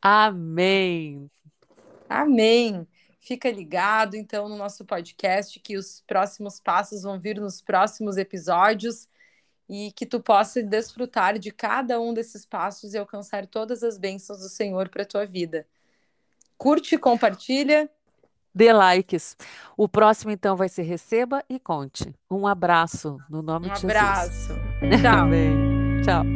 Amém. 0.00 1.30
Amém. 2.08 2.86
Fica 3.18 3.50
ligado 3.50 4.14
então 4.14 4.48
no 4.48 4.56
nosso 4.56 4.84
podcast 4.84 5.58
que 5.58 5.76
os 5.76 6.04
próximos 6.06 6.60
passos 6.60 7.02
vão 7.02 7.18
vir 7.18 7.40
nos 7.40 7.60
próximos 7.60 8.16
episódios 8.16 9.08
e 9.68 9.92
que 9.92 10.06
tu 10.06 10.20
possa 10.20 10.62
desfrutar 10.62 11.38
de 11.38 11.50
cada 11.50 12.00
um 12.00 12.14
desses 12.14 12.46
passos 12.46 12.94
e 12.94 12.98
alcançar 12.98 13.46
todas 13.46 13.82
as 13.82 13.98
bênçãos 13.98 14.40
do 14.40 14.48
Senhor 14.48 14.88
para 14.88 15.02
a 15.02 15.06
tua 15.06 15.26
vida. 15.26 15.66
Curte, 16.56 16.96
compartilha. 16.96 17.90
Dê 18.54 18.72
likes. 18.72 19.36
O 19.76 19.86
próximo, 19.86 20.30
então, 20.30 20.56
vai 20.56 20.68
ser 20.68 20.82
Receba 20.82 21.44
e 21.48 21.60
Conte. 21.60 22.14
Um 22.30 22.46
abraço 22.46 23.18
no 23.28 23.42
nome 23.42 23.68
um 23.68 23.74
de 23.74 23.80
Jesus. 23.80 23.84
Um 23.84 23.90
abraço. 23.90 24.54
Tchau. 25.02 26.24
Tchau. 26.24 26.35